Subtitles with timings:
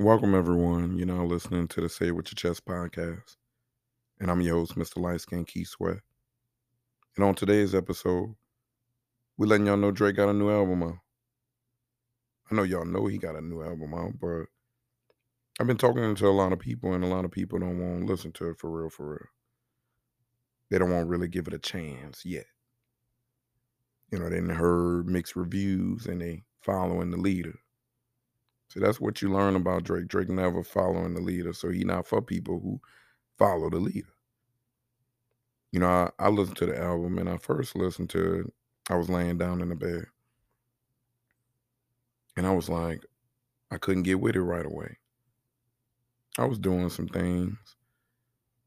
[0.00, 0.96] Welcome, everyone.
[0.96, 3.36] You're now listening to the Say With Your Chest podcast.
[4.18, 4.96] And I'm your host, Mr.
[4.96, 5.98] Lightskin Key Sweat.
[7.14, 8.34] And on today's episode,
[9.36, 10.98] we're letting y'all know Drake got a new album out.
[12.50, 14.46] I know y'all know he got a new album out, but
[15.60, 18.00] I've been talking to a lot of people, and a lot of people don't want
[18.00, 19.26] to listen to it for real, for real.
[20.70, 22.46] They don't want to really give it a chance yet.
[24.10, 27.54] You know, they heard mixed reviews and they following the leader.
[28.68, 30.08] So that's what you learn about Drake.
[30.08, 31.52] Drake never following the leader.
[31.52, 32.80] So he not for people who
[33.38, 34.08] follow the leader.
[35.72, 38.46] You know, I, I listened to the album and I first listened to it.
[38.90, 40.06] I was laying down in the bed.
[42.36, 43.04] And I was like,
[43.70, 44.98] I couldn't get with it right away.
[46.38, 47.58] I was doing some things,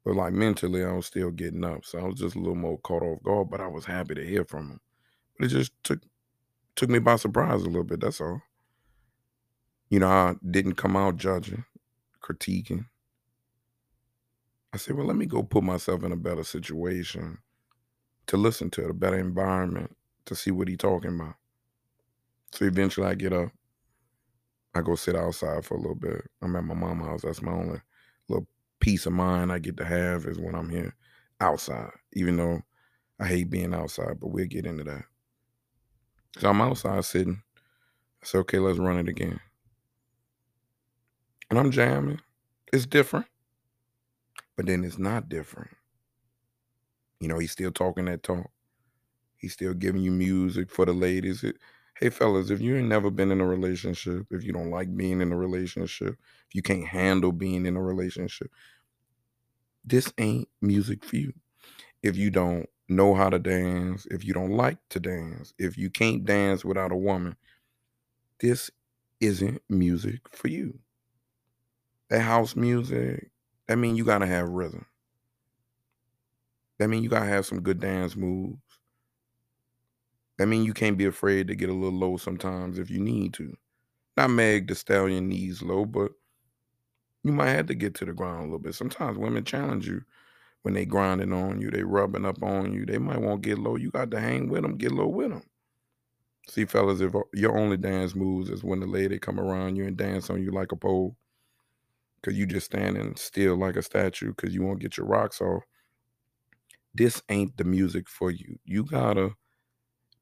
[0.04, 1.86] but like mentally, I was still getting up.
[1.86, 4.26] So I was just a little more caught off guard, but I was happy to
[4.26, 4.80] hear from him.
[5.38, 6.02] But it just took
[6.76, 8.00] took me by surprise a little bit.
[8.00, 8.42] That's all.
[9.90, 11.66] You know, I didn't come out judging,
[12.24, 12.86] critiquing.
[14.74, 17.40] I said, well, let me go put myself in a better situation
[18.28, 19.96] to listen to it, a better environment
[20.26, 21.36] to see what he talking about.
[22.54, 23.50] So eventually I get up.
[24.74, 26.22] I go sit outside for a little bit.
[26.42, 27.22] I'm at my mama's house.
[27.24, 27.82] That's my only
[28.30, 28.48] little
[28.82, 30.96] peace of mind I get to have is when I'm here
[31.40, 32.62] outside, even though
[33.20, 35.04] I hate being outside, but we'll get into that.
[36.40, 37.42] So I'm outside sitting.
[38.22, 39.40] I said, okay, let's run it again
[41.52, 42.20] and I'm jamming.
[42.74, 43.28] It's different,
[44.56, 45.70] but then it's not different.
[47.20, 48.50] You know, he's still talking that talk.
[49.36, 51.44] He's still giving you music for the ladies.
[51.44, 51.58] It,
[52.02, 55.22] hey, fellas, if you ain't never been in a relationship, if you don't like being
[55.22, 56.16] in a relationship,
[56.50, 58.52] if you can't handle being in a relationship,
[59.84, 61.34] this ain't music for you.
[62.04, 65.90] If you don't know how to dance, if you don't like to dance, if you
[65.90, 67.38] can't dance without a woman,
[68.40, 68.70] this
[69.22, 70.80] isn't music for you
[72.10, 73.32] that house music,
[73.68, 74.86] that mean you gotta have rhythm.
[76.80, 78.71] That mean you gotta have some good dance moves.
[80.38, 83.34] That mean you can't be afraid to get a little low sometimes if you need
[83.36, 83.56] to.
[84.18, 86.12] Not Meg the Stallion knees low, but
[87.24, 88.76] you might have to get to the ground a little bit.
[88.76, 90.02] Sometimes women challenge you
[90.64, 92.86] when they grinding on you, they rubbing up on you.
[92.86, 93.76] They might want to get low.
[93.76, 95.44] You got to hang with them, get low with them.
[96.48, 99.86] See, fellas, if uh, your only dance moves is when the lady come around you
[99.86, 101.16] and dance on you like a pole,
[102.22, 105.64] because you just standing still like a statue because you won't get your rocks off.
[106.94, 108.60] This ain't the music for you.
[108.66, 109.32] You gotta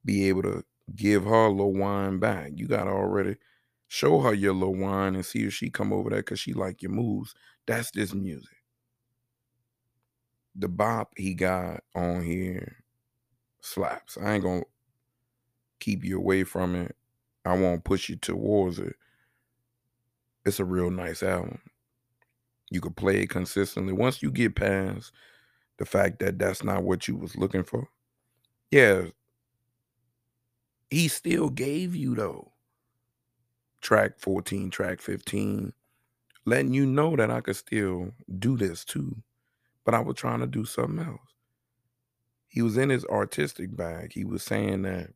[0.06, 0.64] be able to
[0.96, 2.52] give her a little wine back.
[2.56, 3.38] You gotta already
[3.88, 6.82] show her your little wine and see if she come over there because she like
[6.82, 7.36] your moves.
[7.66, 8.56] That's this music.
[10.56, 12.84] The bop he got on here
[13.62, 14.18] slaps.
[14.18, 14.64] I ain't gonna
[15.80, 16.96] keep you away from it.
[17.46, 18.96] I won't push you towards it.
[20.46, 21.60] It's a real nice album.
[22.72, 23.94] You could play it consistently.
[23.94, 25.12] Once you get past
[25.78, 27.88] the fact that that's not what you was looking for,
[28.72, 29.06] yeah,
[30.90, 32.52] he still gave you though.
[33.82, 35.74] Track 14, track 15,
[36.46, 39.16] letting you know that I could still do this too.
[39.86, 41.22] But I was trying to do something else.
[42.48, 44.12] He was in his artistic bag.
[44.14, 45.12] He was saying that,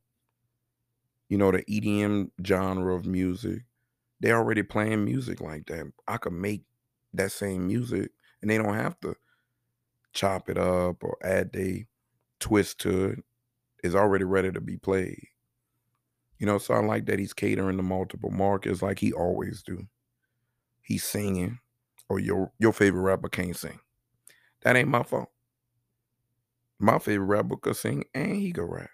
[1.28, 3.63] you know, the EDM genre of music,
[4.19, 5.91] they already playing music like that.
[6.07, 6.63] I could make
[7.13, 8.11] that same music
[8.41, 9.16] and they don't have to
[10.13, 11.85] chop it up or add a
[12.40, 13.23] twist to it.
[13.84, 15.28] It's already ready to be played.
[16.43, 19.87] You know, so I like that he's catering to multiple markets like he always do.
[20.81, 21.59] He's singing,
[22.09, 23.79] or your your favorite rapper can't sing.
[24.63, 25.29] That ain't my fault.
[26.79, 28.89] My favorite rapper could sing and he could rap.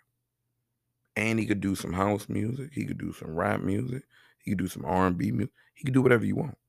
[1.16, 2.70] And he could do some house music.
[2.72, 4.04] He could do some rap music.
[4.38, 5.52] He could do some R&B music.
[5.74, 6.60] He could do whatever you want.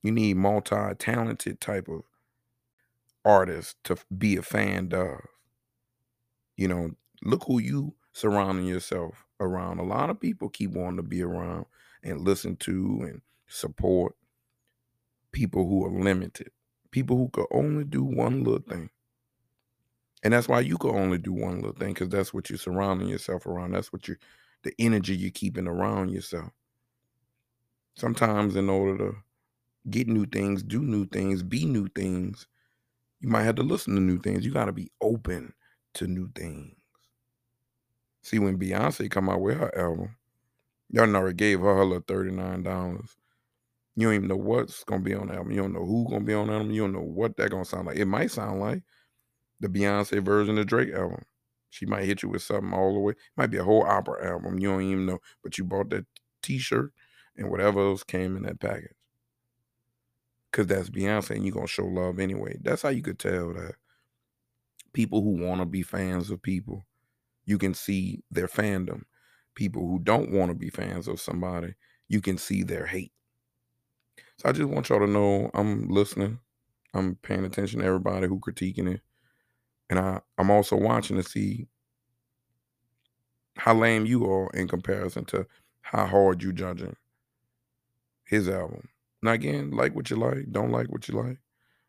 [0.00, 2.02] You need multi-talented type of
[3.24, 5.18] artists to be a fan of.
[6.56, 6.90] You know,
[7.24, 9.78] look who you surrounding yourself around.
[9.78, 11.66] A lot of people keep wanting to be around
[12.02, 14.14] and listen to and support
[15.32, 16.50] people who are limited,
[16.90, 18.90] people who could only do one little thing.
[20.24, 23.08] And that's why you could only do one little thing because that's what you're surrounding
[23.08, 23.72] yourself around.
[23.72, 24.18] That's what you're,
[24.64, 26.50] the energy you're keeping around yourself.
[27.94, 29.16] Sometimes, in order to
[29.90, 32.46] get new things, do new things, be new things,
[33.20, 34.44] you might have to listen to new things.
[34.44, 35.52] You got to be open
[35.94, 36.77] to new things.
[38.22, 40.16] See, when Beyonce come out with her album,
[40.90, 43.08] y'all it gave her her little $39.
[43.96, 45.52] You don't even know what's gonna be on the album.
[45.52, 46.70] You don't know who gonna be on the album.
[46.70, 47.96] You don't know what that gonna sound like.
[47.96, 48.82] It might sound like
[49.60, 51.24] the Beyonce version of Drake album.
[51.70, 53.14] She might hit you with something all the way.
[53.36, 54.58] Might be a whole opera album.
[54.58, 55.18] You don't even know.
[55.42, 56.06] But you bought that
[56.42, 56.92] T-shirt
[57.36, 58.92] and whatever else came in that package.
[60.52, 62.56] Cause that's Beyonce, and you're gonna show love anyway.
[62.62, 63.74] That's how you could tell that
[64.92, 66.86] people who want to be fans of people,
[67.48, 69.04] you can see their fandom.
[69.54, 71.74] People who don't want to be fans of somebody,
[72.06, 73.10] you can see their hate.
[74.36, 76.40] So I just want y'all to know I'm listening.
[76.92, 79.00] I'm paying attention to everybody who critiquing it.
[79.88, 81.66] And I, I'm also watching to see
[83.56, 85.46] how lame you are in comparison to
[85.80, 86.96] how hard you judging
[88.26, 88.90] his album.
[89.22, 91.38] Now again, like what you like, don't like what you like.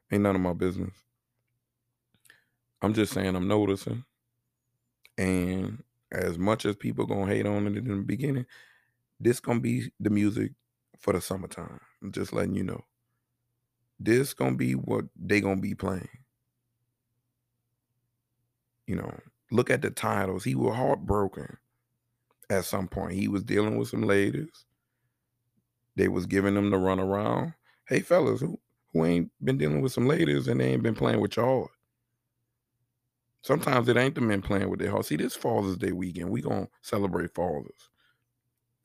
[0.10, 0.94] Ain't none of my business.
[2.82, 4.06] I'm just saying I'm noticing.
[5.20, 5.84] And
[6.14, 8.46] as much as people gonna hate on it in the beginning,
[9.20, 10.54] this gonna be the music
[10.98, 11.82] for the summertime.
[12.02, 12.86] I'm just letting you know.
[14.00, 16.08] This gonna be what they gonna be playing.
[18.88, 19.14] You know,
[19.52, 20.46] look at the titles.
[20.46, 21.58] He was heartbroken
[22.50, 23.12] at some point.
[23.12, 24.66] He was dealing with some ladies.
[25.98, 27.56] They was giving him the runaround.
[27.90, 28.58] Hey fellas, who
[28.94, 31.70] who ain't been dealing with some ladies and they ain't been playing with y'all?
[33.42, 35.06] Sometimes it ain't the men playing with their heart.
[35.06, 37.90] See, this Father's Day weekend, we gonna celebrate fathers.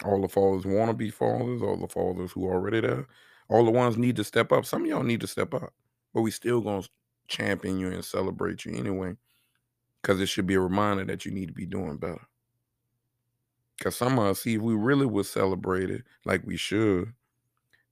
[0.04, 3.06] All the fathers want to be fathers, all the fathers who already there,
[3.48, 4.64] all the ones need to step up.
[4.64, 5.72] Some of y'all need to step up,
[6.12, 6.84] but we still gonna
[7.26, 9.16] champion you and celebrate you anyway,
[10.00, 12.26] because it should be a reminder that you need to be doing better.
[13.78, 17.12] Because some of us, see, if we really was celebrated like we should,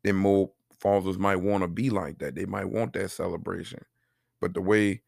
[0.05, 2.35] then more fathers might want to be like that.
[2.35, 3.85] They might want that celebration.
[4.41, 5.03] But the way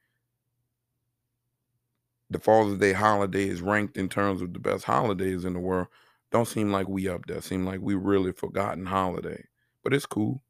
[2.35, 5.87] the Father's Day holiday is ranked in terms of the best holidays in the world,
[6.33, 7.41] don't seem like we up there.
[7.41, 9.45] Seem like we really forgotten holiday.
[9.85, 10.43] But it's cool.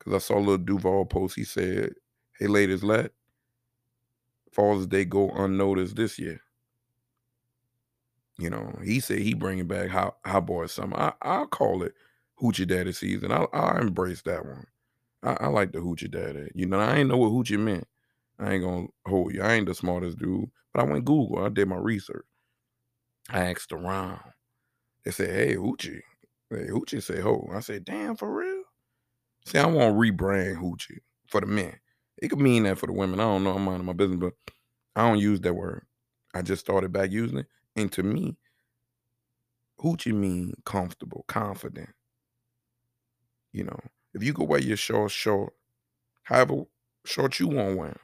[0.00, 1.34] Cause I saw a Lil Duval post.
[1.34, 1.94] He said,
[2.38, 3.12] Hey ladies, let
[4.52, 6.42] Father's Day go unnoticed this year.
[8.38, 10.96] You know, he said he bringing back how how boy summer.
[10.98, 11.94] I I'll call it
[12.42, 13.32] hoochie daddy season.
[13.32, 14.66] I I embrace that one.
[15.22, 16.50] I, I like the hoochie daddy.
[16.54, 17.86] You know, I ain't know what hoochie meant.
[18.42, 19.42] I ain't gonna hold you.
[19.42, 21.44] I ain't the smartest dude, but I went Google.
[21.44, 22.24] I did my research.
[23.30, 24.20] I asked around.
[25.04, 26.02] They said, "Hey, hoochie."
[26.50, 28.64] Hey, hoochie said, "Ho." I said, "Damn, for real."
[29.46, 31.74] See, I want to rebrand hoochie for the men.
[32.18, 33.20] It could mean that for the women.
[33.20, 33.54] I don't know.
[33.54, 34.34] I'm minding my business, but
[34.94, 35.86] I don't use that word.
[36.34, 37.46] I just started back using it,
[37.76, 38.36] and to me,
[39.80, 41.90] hoochie mean comfortable, confident.
[43.52, 43.80] You know,
[44.14, 45.52] if you could wear your shorts short,
[46.22, 46.64] however
[47.04, 47.96] short you want to wear,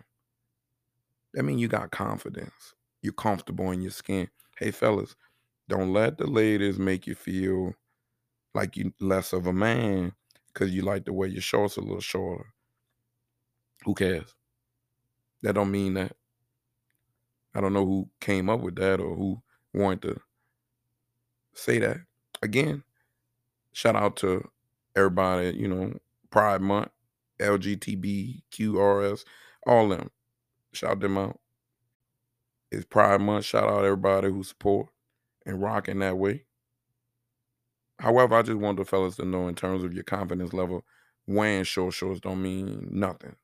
[1.34, 2.75] that mean you got confidence.
[3.02, 4.28] You're comfortable in your skin.
[4.58, 5.14] Hey, fellas,
[5.69, 7.75] don't let the ladies make you feel
[8.54, 10.12] like you less of a man
[10.52, 12.46] because you like to wear your shorts a little shorter.
[13.84, 14.34] Who cares?
[15.42, 16.16] That don't mean that.
[17.54, 19.42] I don't know who came up with that or who
[19.72, 20.20] wanted to
[21.54, 21.98] say that.
[22.42, 22.82] Again,
[23.72, 24.48] shout out to
[24.96, 25.94] everybody, you know,
[26.30, 26.90] Pride Month,
[27.40, 29.25] LGBTQRS,
[29.66, 30.10] all them.
[30.72, 31.38] Shout them out.
[32.70, 33.46] It's Pride Month.
[33.46, 34.88] Shout out everybody who support
[35.46, 36.44] and rocking that way.
[37.98, 40.84] However, I just want the fellas to know in terms of your confidence level,
[41.26, 43.34] wearing short shorts don't mean nothing.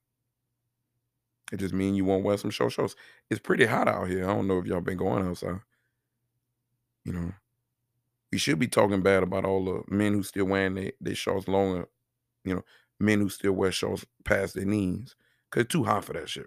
[1.52, 2.94] It just means you won't wear some short shorts.
[3.30, 4.28] It's pretty hot out here.
[4.28, 5.60] I don't know if y'all been going outside.
[7.04, 7.32] You know,
[8.32, 11.48] we should be talking bad about all the men who still wearing their, their shorts
[11.48, 11.86] longer.
[12.44, 12.64] You know,
[12.98, 15.14] men who still wear shorts past their knees.
[15.50, 16.46] Cause it's too hot for that shit.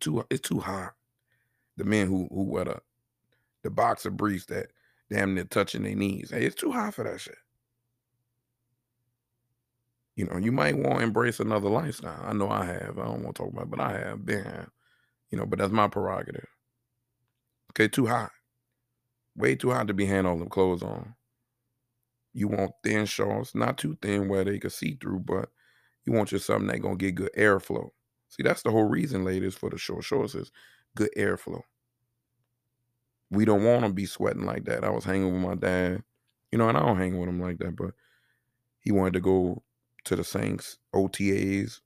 [0.00, 0.94] Too it's too hot.
[1.76, 2.80] The men who who wear the
[3.62, 4.68] the boxer briefs that
[5.10, 6.30] damn near touching their knees.
[6.30, 7.36] Hey, it's too hot for that shit.
[10.16, 12.22] You know, you might want to embrace another lifestyle.
[12.22, 12.98] I know I have.
[12.98, 14.66] I don't want to talk about it, but I have been.
[15.30, 16.48] You know, but that's my prerogative.
[17.70, 18.30] Okay, too hot.
[19.34, 21.14] Way too hot to be handing all them clothes on.
[22.34, 25.48] You want thin shorts, not too thin where they can see through, but
[26.04, 27.90] you want your something that gonna get good airflow.
[28.32, 30.50] See, that's the whole reason, ladies, for the short shorts is
[30.96, 31.60] good airflow.
[33.30, 34.84] We don't want to be sweating like that.
[34.84, 36.02] I was hanging with my dad,
[36.50, 37.90] you know, and I don't hang with him like that, but
[38.80, 39.62] he wanted to go
[40.04, 41.80] to the Saints OTAs.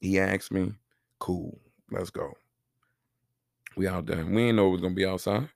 [0.00, 0.72] He asked me,
[1.18, 1.60] cool,
[1.90, 2.32] let's go.
[3.76, 4.24] We out there.
[4.24, 5.50] We didn't know it was gonna be outside,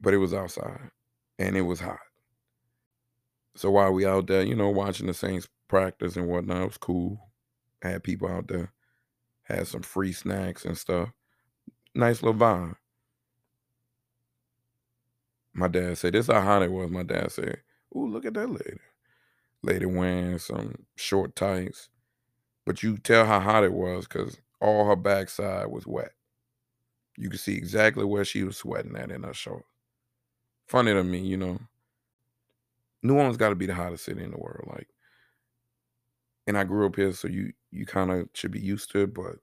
[0.00, 0.90] but it was outside
[1.40, 1.98] and it was hot.
[3.56, 6.78] So while we out there, you know, watching the Saints practice and whatnot, it was
[6.78, 7.29] cool.
[7.82, 8.72] Had people out there,
[9.42, 11.10] had some free snacks and stuff.
[11.94, 12.76] Nice little vibe.
[15.54, 16.90] My dad said, This how hot it was.
[16.90, 17.58] My dad said,
[17.96, 18.78] Ooh, look at that lady.
[19.62, 21.88] lady wearing some short tights,
[22.66, 26.12] but you tell how hot it was because all her backside was wet.
[27.16, 29.66] You could see exactly where she was sweating at in her shorts.
[30.66, 31.58] Funny to me, you know.
[33.02, 34.88] New Orleans got to be the hottest city in the world, like.
[36.46, 39.14] And I grew up here, so you you kind of should be used to it,
[39.14, 39.36] but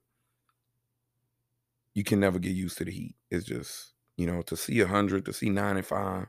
[1.94, 3.16] you can never get used to the heat.
[3.32, 6.28] It's just you know to see hundred, to see ninety five.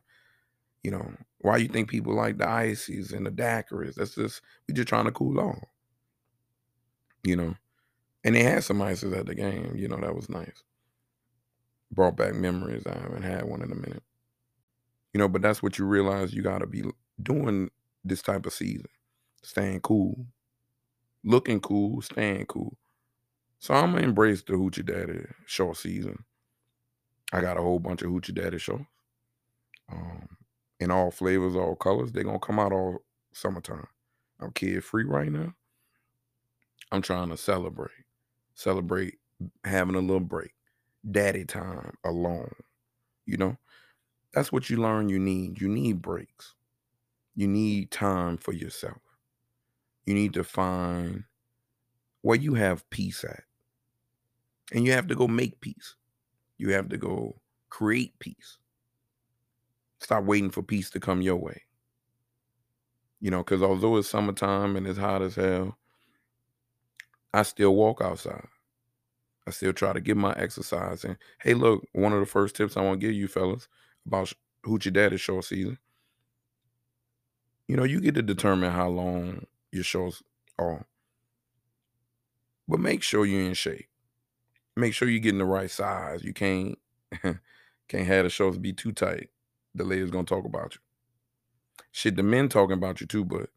[0.83, 3.95] You know why you think people like the ices and the daiquiris?
[3.95, 5.59] That's just we just trying to cool off.
[7.25, 7.55] You know,
[8.25, 9.75] and they had some ices at the game.
[9.77, 10.63] You know that was nice.
[11.91, 12.87] Brought back memories.
[12.87, 14.03] I haven't had one in a minute.
[15.13, 16.85] You know, but that's what you realize you got to be
[17.23, 17.71] doing
[18.05, 18.87] this type of season,
[19.43, 20.27] staying cool,
[21.25, 22.77] looking cool, staying cool.
[23.59, 26.25] So I'm gonna embrace the Hoochie Daddy short season.
[27.33, 28.85] I got a whole bunch of Hoochie Daddy shorts.
[29.91, 30.29] Um,
[30.81, 32.13] in all flavors, all colors.
[32.13, 33.87] They're gonna come out all summertime.
[34.41, 35.55] I'm kid free right now.
[36.93, 37.91] I'm trying to celebrate.
[38.55, 39.19] Celebrate
[39.65, 40.53] having a little break.
[41.11, 42.53] Daddy time alone.
[43.27, 43.57] You know?
[44.33, 45.61] That's what you learn you need.
[45.61, 46.55] You need breaks.
[47.35, 48.99] You need time for yourself.
[50.09, 51.25] You need to find
[52.23, 53.43] where you have peace at.
[54.73, 55.97] And you have to go make peace.
[56.57, 58.57] You have to go create peace.
[60.01, 61.61] Stop waiting for peace to come your way.
[63.21, 65.77] You know, because although it's summertime and it's hot as hell,
[67.35, 68.47] I still walk outside.
[69.47, 71.05] I still try to get my exercise.
[71.05, 73.69] And hey, look, one of the first tips I want to give you fellas
[74.07, 74.33] about
[74.65, 75.77] Hoochie Daddy short season.
[77.67, 80.23] You know, you get to determine how long your shorts
[80.59, 80.87] are.
[82.67, 83.89] But make sure you're in shape.
[84.77, 86.23] Make sure you're getting the right size.
[86.23, 86.79] You can't
[87.23, 89.31] can't have the shorts be too tight.
[89.75, 90.81] The ladies gonna talk about you.
[91.93, 93.51] Shit, the men talking about you too, but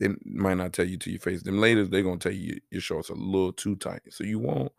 [0.00, 1.42] they might not tell you to your face.
[1.42, 4.02] Them ladies, they gonna tell you your shorts a little too tight.
[4.10, 4.72] So you won't.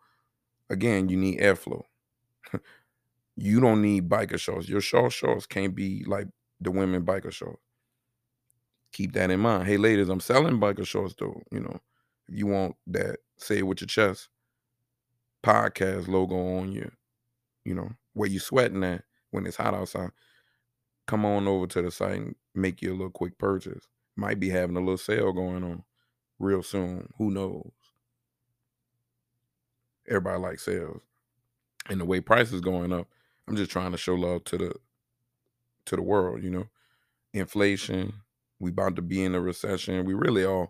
[0.68, 1.84] Again, you need airflow.
[3.36, 4.68] you don't need biker shorts.
[4.68, 6.26] Your short shorts can't be like
[6.60, 7.62] the women biker shorts.
[8.96, 9.66] Keep that in mind.
[9.66, 11.42] Hey, ladies, I'm selling biker shorts though.
[11.50, 11.80] You know,
[12.28, 14.30] if you want that, say it with your chest.
[15.44, 16.90] Podcast logo on you.
[17.66, 20.12] You know where you sweating at when it's hot outside.
[21.06, 23.86] Come on over to the site and make you a little quick purchase.
[24.16, 25.84] Might be having a little sale going on
[26.38, 27.12] real soon.
[27.18, 27.70] Who knows?
[30.08, 31.02] Everybody likes sales.
[31.90, 33.08] And the way prices going up,
[33.46, 34.74] I'm just trying to show love to the
[35.84, 36.68] to the world, you know.
[37.34, 38.22] Inflation,
[38.58, 40.04] we about to be in a recession.
[40.04, 40.68] We really are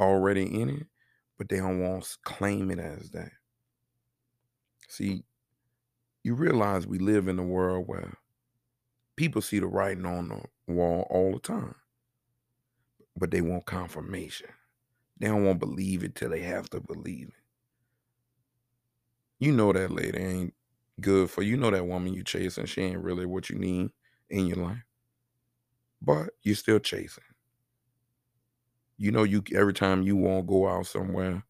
[0.00, 0.86] already in it,
[1.36, 3.30] but they don't want to claim it as that.
[4.88, 5.24] See,
[6.22, 8.14] you realize we live in a world where
[9.16, 11.74] people see the writing on the wall all the time,
[13.16, 14.48] but they want confirmation.
[15.18, 17.34] They don't want to believe it till they have to believe it.
[19.40, 20.54] You know that lady ain't
[21.00, 21.56] good for you.
[21.56, 23.90] know that woman you chasing, she ain't really what you need
[24.30, 24.87] in your life.
[26.00, 27.24] But you're still chasing.
[28.96, 31.44] You know you every time you want to go out somewhere,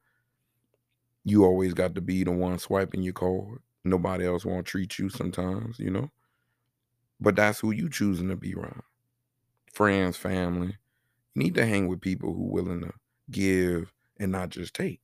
[1.25, 3.61] you always got to be the one swiping your card.
[3.85, 6.11] Nobody else want to treat you sometimes, you know.
[7.21, 8.83] But that's who you choosing to be around.
[9.73, 10.77] Friends, family.
[11.35, 12.93] You need to hang with people who willing to
[13.31, 15.01] give and not just take.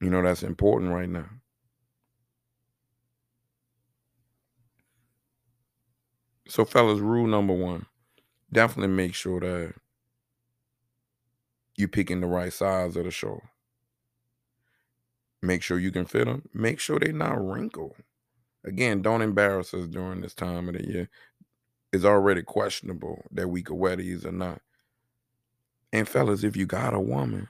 [0.00, 1.28] You know, that's important right now.
[6.48, 7.86] So, fellas, rule number one
[8.50, 9.74] definitely make sure that
[11.76, 13.40] you're picking the right size of the show.
[15.42, 16.48] Make sure you can fit them.
[16.54, 17.96] Make sure they're not wrinkled.
[18.64, 21.10] Again, don't embarrass us during this time of the year.
[21.92, 24.60] It's already questionable that we could wear these or not.
[25.92, 27.48] And fellas, if you got a woman,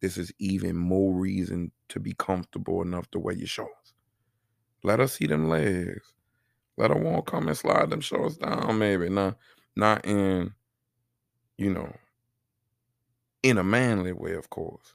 [0.00, 3.94] this is even more reason to be comfortable enough to wear your shorts.
[4.82, 6.12] Let her see them legs.
[6.80, 9.10] Let her want to come and slide them shorts down, maybe.
[9.10, 9.36] Not,
[9.76, 10.54] not in,
[11.58, 11.92] you know,
[13.42, 14.94] in a manly way, of course.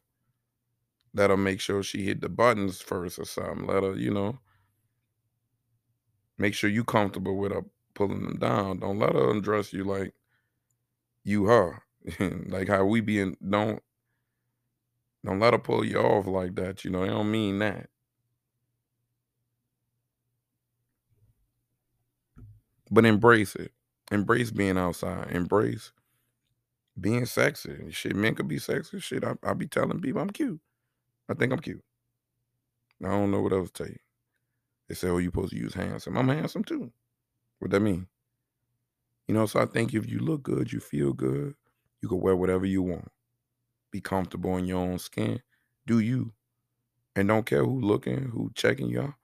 [1.14, 3.68] Let her make sure she hit the buttons first or something.
[3.68, 4.40] Let her, you know,
[6.38, 8.80] make sure you comfortable with her pulling them down.
[8.80, 10.14] Don't let her undress you like
[11.24, 11.84] you her.
[12.48, 13.82] like how we being don't
[15.26, 16.86] don't let her pull you off like that.
[16.86, 17.90] You know, they don't mean that.
[22.96, 23.74] But embrace it.
[24.10, 25.32] Embrace being outside.
[25.32, 25.92] Embrace
[27.00, 27.92] being sexy.
[27.92, 29.02] Shit, men could be sexy.
[29.02, 30.62] Shit, I, I be telling people I'm cute.
[31.30, 31.84] I think I'm cute.
[33.04, 34.00] I don't know what else to tell you.
[34.88, 36.18] They say, oh, you supposed to use handsome.
[36.18, 36.94] I'm handsome too.
[37.60, 38.08] What that mean?
[39.28, 41.56] You know, so I think if you look good, you feel good,
[42.02, 43.12] you can wear whatever you want.
[43.92, 45.42] Be comfortable in your own skin.
[45.86, 46.32] Do you.
[47.18, 49.16] And don't care who looking, who checking y'all.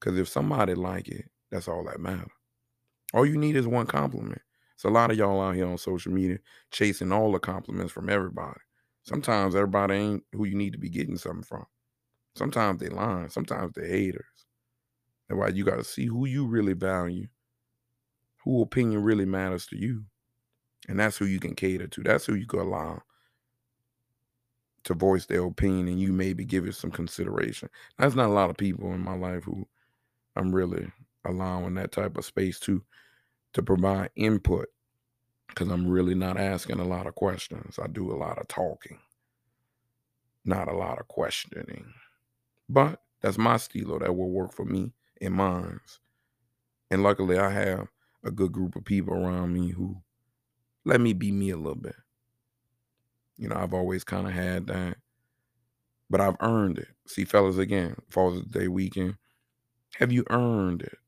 [0.00, 2.33] Cause if somebody like it, that's all that matters.
[3.14, 4.42] All you need is one compliment.
[4.74, 6.38] It's a lot of y'all out here on social media
[6.72, 8.58] chasing all the compliments from everybody.
[9.04, 11.64] Sometimes everybody ain't who you need to be getting something from.
[12.34, 13.28] Sometimes they lying.
[13.28, 14.24] Sometimes they haters.
[15.28, 17.28] That's why you got to see who you really value,
[18.42, 20.02] who opinion really matters to you.
[20.88, 22.02] And that's who you can cater to.
[22.02, 23.00] That's who you can allow
[24.82, 27.70] to voice their opinion and you maybe give it some consideration.
[27.96, 29.68] That's not a lot of people in my life who
[30.34, 30.90] I'm really
[31.24, 32.82] allowing that type of space to
[33.54, 34.68] to provide input
[35.48, 37.78] because I'm really not asking a lot of questions.
[37.82, 38.98] I do a lot of talking,
[40.44, 41.92] not a lot of questioning.
[42.68, 45.80] But that's my stilo that will work for me and mine.
[46.90, 47.88] And luckily, I have
[48.24, 50.02] a good group of people around me who
[50.84, 51.96] let me be me a little bit.
[53.36, 54.96] You know, I've always kind of had that,
[56.10, 56.88] but I've earned it.
[57.06, 59.16] See, fellas, again, Father's Day weekend,
[59.96, 60.98] have you earned it?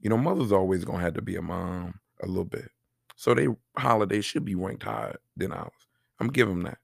[0.00, 2.70] You know, mother's always gonna have to be a mom a little bit.
[3.16, 5.72] So they holiday should be ranked higher than ours.
[6.20, 6.78] I'm giving them that.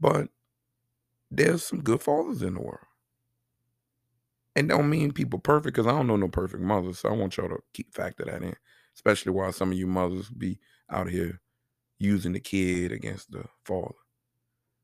[0.00, 0.28] But
[1.30, 2.80] there's some good fathers in the world.
[4.54, 7.00] And don't mean people perfect because I don't know no perfect mothers.
[7.00, 8.56] So I want y'all to keep factor that in,
[8.94, 10.58] especially while some of you mothers be
[10.90, 11.40] out here
[11.98, 13.94] using the kid against the father.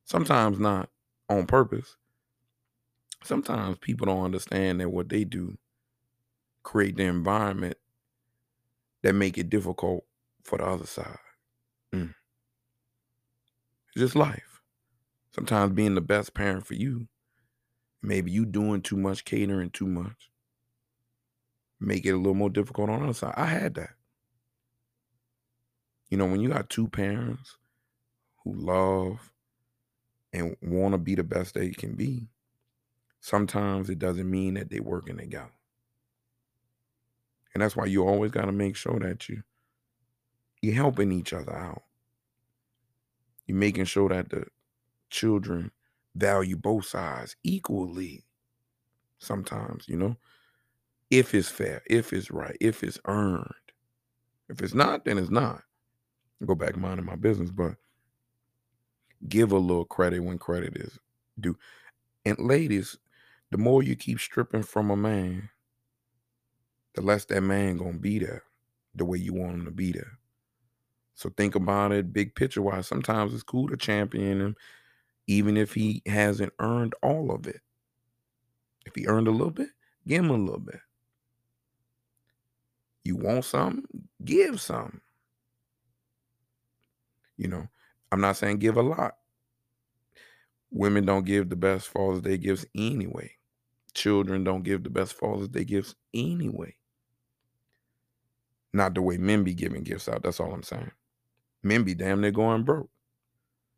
[0.05, 0.91] Sometimes not
[1.29, 1.97] on purpose.
[3.25, 5.57] Sometimes people don't understand that what they do
[6.63, 7.77] create the environment
[9.03, 10.05] that make it difficult
[10.45, 11.19] for the other side.
[11.95, 12.15] Mm.
[13.89, 14.63] It's just life.
[15.35, 17.09] Sometimes being the best parent for you,
[18.03, 20.31] maybe you doing too much, catering too much,
[21.81, 23.35] make it a little more difficult on the other side.
[23.37, 23.95] I had that.
[26.11, 27.57] You know, when you got two parents
[28.45, 29.33] who love
[30.33, 32.29] and want to be the best they can be,
[33.21, 35.51] sometimes it doesn't mean that they're working together.
[37.55, 39.43] And that's why you always got to make sure that you
[40.63, 41.83] you're helping each other out.
[43.47, 44.47] You're making sure that the
[45.11, 45.73] children
[46.15, 48.25] value both sides equally.
[49.19, 50.17] Sometimes, you know,
[51.11, 53.53] if it's fair, if it's right, if it's earned.
[54.49, 55.63] If it's not, then it's not.
[56.41, 57.75] I go back minding my business, but
[59.29, 60.99] give a little credit when credit is
[61.41, 61.57] due.
[62.25, 62.97] And ladies,
[63.51, 65.49] the more you keep stripping from a man,
[66.95, 68.43] the less that man gonna be there
[68.95, 70.19] the way you want him to be there.
[71.15, 72.87] So think about it big picture wise.
[72.87, 74.57] Sometimes it's cool to champion him,
[75.27, 77.61] even if he hasn't earned all of it.
[78.87, 79.69] If he earned a little bit,
[80.07, 80.81] give him a little bit.
[83.05, 83.85] You want something,
[84.25, 85.01] give some.
[87.37, 87.69] You know,
[88.11, 89.17] I'm not saying give a lot.
[90.71, 93.33] Women don't give the best Father's Day gifts anyway.
[93.95, 96.75] Children don't give the best Father's Day gifts anyway.
[98.73, 100.23] Not the way men be giving gifts out.
[100.23, 100.93] That's all I'm saying.
[101.63, 102.91] Men be damn near going broke.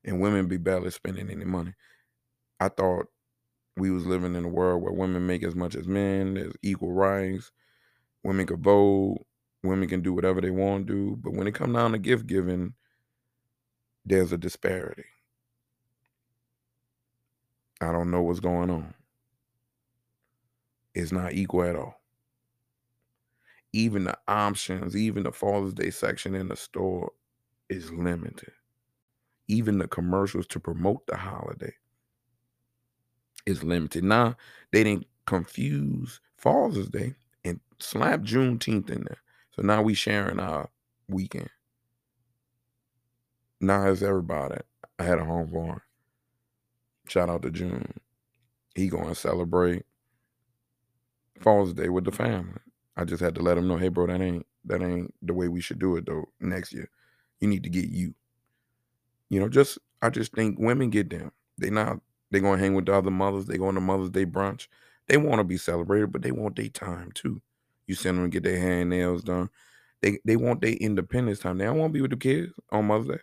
[0.05, 1.73] And women be barely spending any money.
[2.61, 3.07] I thought
[3.77, 6.93] we was living in a world where women make as much as men, there's equal
[6.93, 7.51] rights,
[8.23, 9.25] women can vote,
[9.63, 11.17] women can do whatever they want to do.
[11.17, 12.75] But when it come down to gift giving,
[14.05, 15.05] there's a disparity.
[17.81, 18.95] I don't know what's going on.
[20.95, 22.04] It's not equal at all
[23.75, 27.11] even the options, even the Father's Day section in the store
[27.69, 28.53] is limited.
[29.49, 31.75] Even the commercials to promote the holiday
[33.47, 34.05] is limited.
[34.05, 34.37] Now
[34.71, 39.19] they didn't confuse Father's Day and slap Juneteenth in there.
[39.57, 40.71] So now we sharing our
[41.09, 41.51] weekend.
[43.61, 44.61] Now it's everybody.
[45.01, 45.81] I had a home farm.
[47.09, 47.93] Shout out to June.
[48.77, 49.85] He going to celebrate
[51.41, 52.61] Father's Day with the family.
[52.97, 55.49] I just had to let him know, hey, bro, that ain't that ain't the way
[55.49, 56.29] we should do it though.
[56.41, 56.89] Next year,
[57.41, 58.15] you need to get you.
[59.31, 61.33] You know, just I just think women get them.
[61.59, 63.47] They not they gonna hang with the other mothers.
[63.47, 64.69] They going to Mother's Day brunch.
[65.09, 67.41] They want to be celebrated, but they want their time too.
[67.87, 69.51] You send them to get their hair nails done.
[70.01, 71.59] They they want their independence time.
[71.59, 73.23] They don't want to be with the kids on Mother's Day.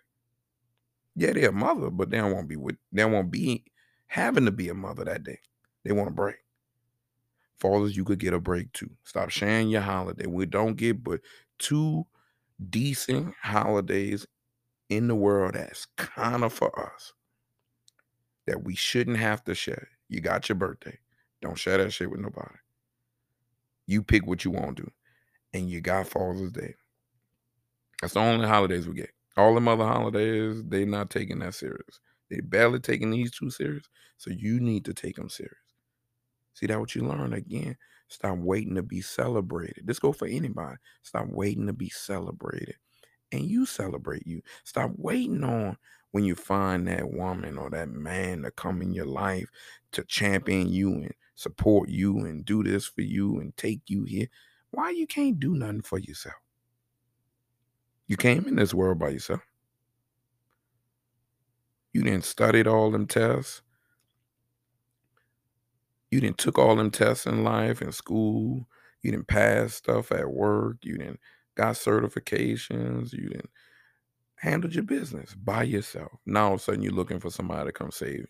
[1.16, 2.76] Yeah, they're a mother, but they don't want to be with.
[2.92, 3.64] They don't want to be
[4.08, 5.40] having to be a mother that day.
[5.84, 6.38] They want a break
[7.62, 8.92] fathers, you could get a break too.
[9.06, 10.28] Stop sharing your holiday.
[10.28, 11.22] We don't get but
[11.60, 12.08] two
[12.70, 14.28] decent holidays
[14.90, 17.14] in the world that's kind of for us
[18.48, 19.90] that we shouldn't have to share.
[20.10, 21.00] You got your birthday.
[21.42, 22.56] Don't share that shit with nobody.
[23.88, 24.92] You pick what you want to do.
[25.54, 26.76] and you got Father's Day.
[28.02, 29.12] That's the only holidays we get.
[29.38, 32.02] All them other holidays, they not taking that serious.
[32.30, 33.86] They barely taking these two serious.
[34.18, 35.56] So you need to take them serious.
[36.62, 37.76] See that what you learn again?
[38.08, 39.88] Stop waiting to be celebrated.
[39.88, 40.78] This go for anybody.
[41.02, 42.76] Stop waiting to be celebrated.
[43.32, 44.44] And you celebrate you.
[44.64, 45.78] Stop waiting on
[46.12, 49.50] when you find that woman or that man to come in your life
[49.94, 54.28] to champion you and support you and do this for you and take you here.
[54.70, 56.36] Why you can't do nothing for yourself?
[58.08, 59.42] You came in this world by yourself.
[61.94, 63.62] You didn't study all them tests.
[66.12, 68.68] You didn't took all them tests in life in school.
[69.02, 70.78] You didn't pass stuff at work.
[70.84, 71.20] You didn't
[71.56, 73.14] got certifications.
[73.14, 73.50] You didn't
[74.36, 76.12] handle your business by yourself.
[76.26, 78.28] Now all of a sudden you're looking for somebody to come save you.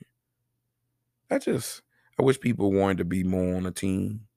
[1.30, 1.82] I just
[2.20, 4.28] I wish people wanted to be more on a team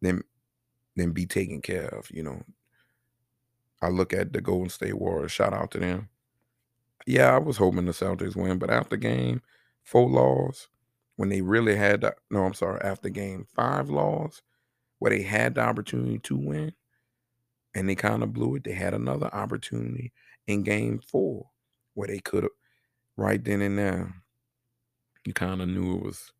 [0.00, 0.22] than
[0.96, 2.42] than be taken care of, you know.
[3.82, 6.08] I look at the Golden State Warriors, shout out to them.
[7.06, 9.42] Yeah, I was hoping the Celtics win, but after the game
[9.82, 10.68] four laws,
[11.16, 14.42] when they really had the, no, I'm sorry, after game five laws,
[14.98, 16.72] where they had the opportunity to win
[17.74, 20.12] and they kind of blew it, they had another opportunity
[20.46, 21.50] in game four
[21.94, 22.52] where they could have
[23.16, 24.14] right then and there.
[25.24, 26.32] You kind of knew it was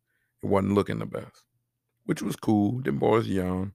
[0.43, 1.43] it wasn't looking the best,
[2.05, 2.81] which was cool.
[2.81, 3.73] Them boys young,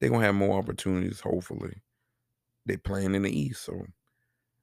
[0.00, 1.20] they gonna have more opportunities.
[1.20, 1.82] Hopefully,
[2.66, 3.86] they playing in the East, so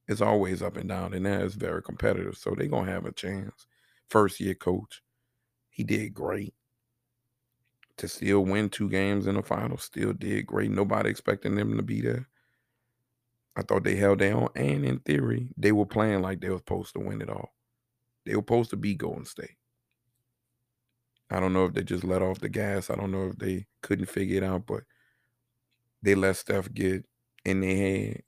[0.07, 2.37] it's always up and down, and that is very competitive.
[2.37, 3.67] So they gonna have a chance.
[4.09, 5.02] First year coach,
[5.73, 6.53] he did great.
[7.97, 10.71] To still win two games in the final, still did great.
[10.71, 12.27] Nobody expecting them to be there.
[13.55, 16.57] I thought they held their own, and in theory, they were playing like they were
[16.57, 17.53] supposed to win it all.
[18.25, 19.57] They were supposed to be Golden State.
[21.29, 22.89] I don't know if they just let off the gas.
[22.89, 24.83] I don't know if they couldn't figure it out, but
[26.01, 27.05] they let stuff get
[27.45, 28.21] in their head.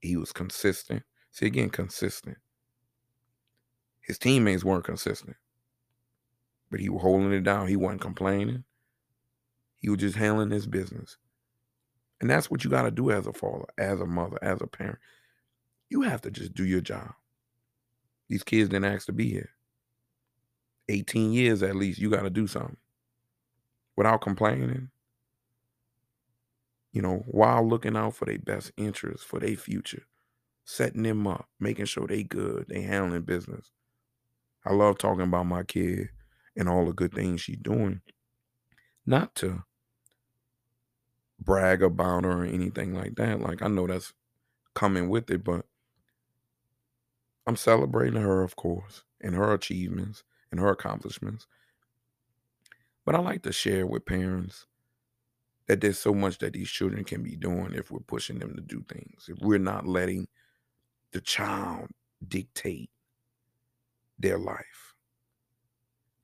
[0.00, 1.04] He was consistent.
[1.30, 2.38] See again, consistent.
[4.00, 5.36] His teammates weren't consistent,
[6.72, 7.68] but he was holding it down.
[7.68, 8.64] He wasn't complaining.
[9.78, 11.18] He was just handling his business.
[12.20, 14.66] And that's what you got to do as a father, as a mother, as a
[14.66, 14.98] parent.
[15.90, 17.12] You have to just do your job.
[18.28, 19.50] These kids didn't ask to be here.
[20.88, 22.78] 18 years at least, you got to do something
[23.94, 24.88] without complaining.
[26.92, 30.06] You know, while looking out for their best interests, for their future,
[30.64, 33.70] setting them up, making sure they good, they handling business.
[34.64, 36.08] I love talking about my kid
[36.56, 38.00] and all the good things she's doing.
[39.06, 39.64] Not to
[41.40, 43.40] brag about her or anything like that.
[43.40, 44.12] Like I know that's
[44.74, 45.66] coming with it, but
[47.46, 51.46] I'm celebrating her, of course, and her achievements and her accomplishments.
[53.04, 54.66] But I like to share with parents
[55.66, 58.60] that there's so much that these children can be doing if we're pushing them to
[58.60, 59.28] do things.
[59.28, 60.28] If we're not letting
[61.12, 61.88] the child
[62.26, 62.90] dictate
[64.18, 64.91] their life.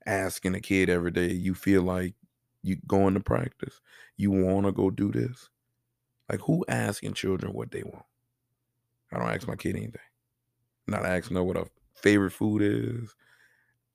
[0.09, 2.15] Asking a kid every day, you feel like
[2.63, 3.81] you going to practice,
[4.17, 5.51] you want to go do this.
[6.31, 8.07] Like who asking children what they want?
[9.13, 10.01] I don't ask my kid anything.
[10.87, 13.15] I'm not asking her what her favorite food is.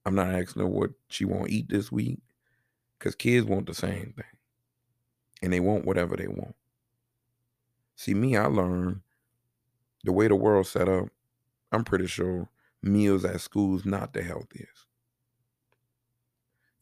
[0.06, 2.20] I'm not asking her what she want to eat this week.
[3.00, 4.26] Because kids want the same thing.
[5.42, 6.56] And they want whatever they want.
[7.96, 9.02] See, me, I learned
[10.04, 11.08] the way the world's set up,
[11.72, 12.50] I'm pretty sure
[12.84, 14.86] meals at school is not the healthiest.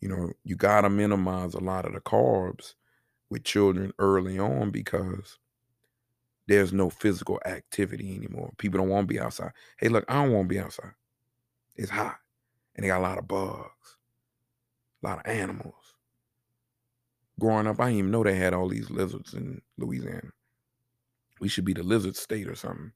[0.01, 2.73] You know, you got to minimize a lot of the carbs
[3.29, 5.37] with children early on because
[6.47, 8.51] there's no physical activity anymore.
[8.57, 9.51] People don't want to be outside.
[9.77, 10.91] Hey, look, I don't want to be outside.
[11.75, 12.17] It's hot
[12.75, 13.97] and they got a lot of bugs,
[15.03, 15.95] a lot of animals.
[17.39, 20.31] Growing up, I didn't even know they had all these lizards in Louisiana.
[21.39, 22.91] We should be the lizard state or something.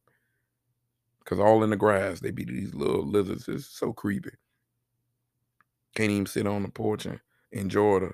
[1.19, 3.47] Because all in the grass, they be these little lizards.
[3.47, 4.31] It's so creepy.
[5.95, 7.19] Can't even sit on the porch and
[7.51, 8.11] enjoy the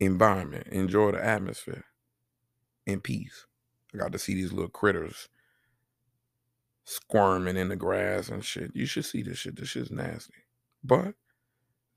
[0.00, 1.84] environment, enjoy the atmosphere
[2.86, 3.46] in peace.
[3.94, 5.28] I got to see these little critters
[6.84, 8.74] squirming in the grass and shit.
[8.74, 9.56] You should see this shit.
[9.56, 10.34] This shit's nasty.
[10.82, 11.14] But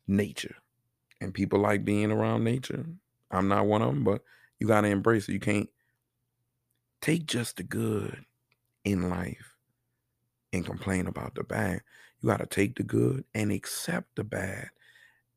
[0.07, 0.55] nature.
[1.21, 2.85] And people like being around nature.
[3.31, 4.21] I'm not one of them, but
[4.59, 5.33] you got to embrace it.
[5.33, 5.69] You can't
[7.01, 8.25] take just the good
[8.83, 9.55] in life
[10.53, 11.81] and complain about the bad.
[12.21, 14.69] You got to take the good and accept the bad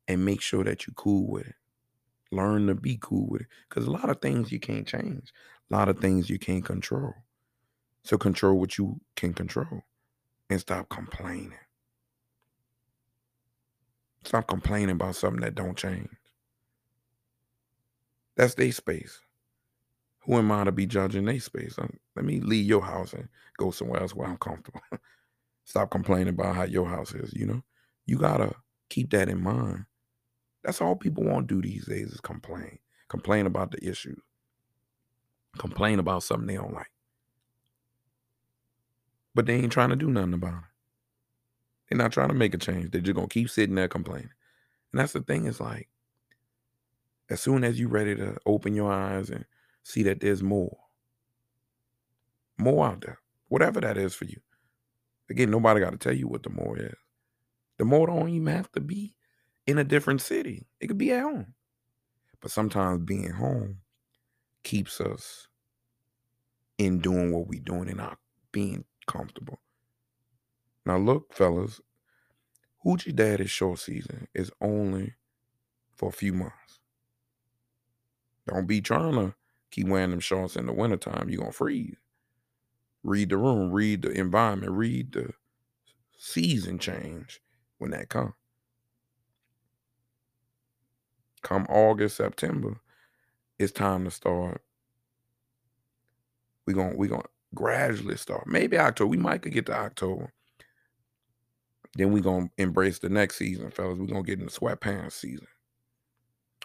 [0.07, 1.55] and make sure that you're cool with it.
[2.31, 3.47] Learn to be cool with it.
[3.67, 5.33] Because a lot of things you can't change,
[5.71, 7.13] a lot of things you can't control.
[8.03, 9.83] So control what you can control
[10.49, 11.53] and stop complaining.
[14.23, 16.09] Stop complaining about something that don't change.
[18.35, 19.19] That's their space.
[20.21, 21.75] Who am I to be judging their space?
[21.77, 24.81] Um, let me leave your house and go somewhere else where I'm comfortable.
[25.69, 27.61] Stop complaining about how your house is, you know?
[28.07, 28.55] You gotta
[28.89, 29.85] keep that in mind.
[30.63, 32.79] That's all people want to do these days is complain.
[33.07, 34.19] Complain about the issues.
[35.59, 36.89] Complain about something they don't like.
[39.35, 40.63] But they ain't trying to do nothing about it.
[41.87, 42.89] They're not trying to make a change.
[42.89, 44.31] They're just gonna keep sitting there complaining.
[44.91, 45.87] And that's the thing, is like,
[47.29, 49.45] as soon as you're ready to open your eyes and
[49.83, 50.79] see that there's more,
[52.57, 54.41] more out there, whatever that is for you.
[55.29, 56.95] Again, nobody got to tell you what the more is.
[57.77, 59.15] The more don't even have to be
[59.67, 60.67] in a different city.
[60.79, 61.53] It could be at home.
[62.41, 63.77] But sometimes being home
[64.63, 65.47] keeps us
[66.77, 68.17] in doing what we're doing and not
[68.51, 69.59] being comfortable.
[70.85, 71.81] Now look, fellas,
[72.85, 75.13] Hoochie Daddy's short season is only
[75.93, 76.79] for a few months.
[78.47, 79.35] Don't be trying to
[79.69, 81.29] keep wearing them shorts in the wintertime.
[81.29, 81.97] You're gonna freeze.
[83.03, 85.31] Read the room, read the environment, read the
[86.17, 87.41] season change
[87.77, 88.33] when that comes.
[91.41, 92.81] Come August, September,
[93.57, 94.61] it's time to start.
[96.65, 97.23] We're gonna we gonna
[97.55, 98.45] gradually start.
[98.47, 99.09] Maybe October.
[99.09, 100.33] We might could get to October.
[101.95, 103.97] Then we're gonna embrace the next season, fellas.
[103.97, 105.47] We're gonna get in the sweatpants season.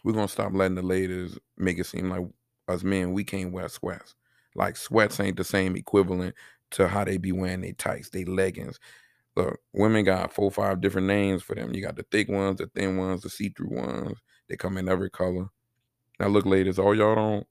[0.03, 2.27] We're gonna stop letting the ladies make it seem like
[2.68, 4.14] us men, we can't wear sweats.
[4.55, 6.35] Like sweats ain't the same equivalent
[6.73, 8.79] to how they be wearing their tights, they leggings.
[9.37, 11.75] Look, women got four five different names for them.
[11.75, 14.19] You got the thick ones, the thin ones, the see-through ones.
[14.49, 15.49] They come in every color.
[16.21, 17.47] Now look, ladies, all y'all don't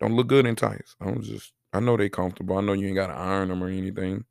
[0.00, 0.96] don't look good in tights.
[1.00, 2.56] I'm just I know they comfortable.
[2.56, 4.24] I know you ain't gotta iron them or anything.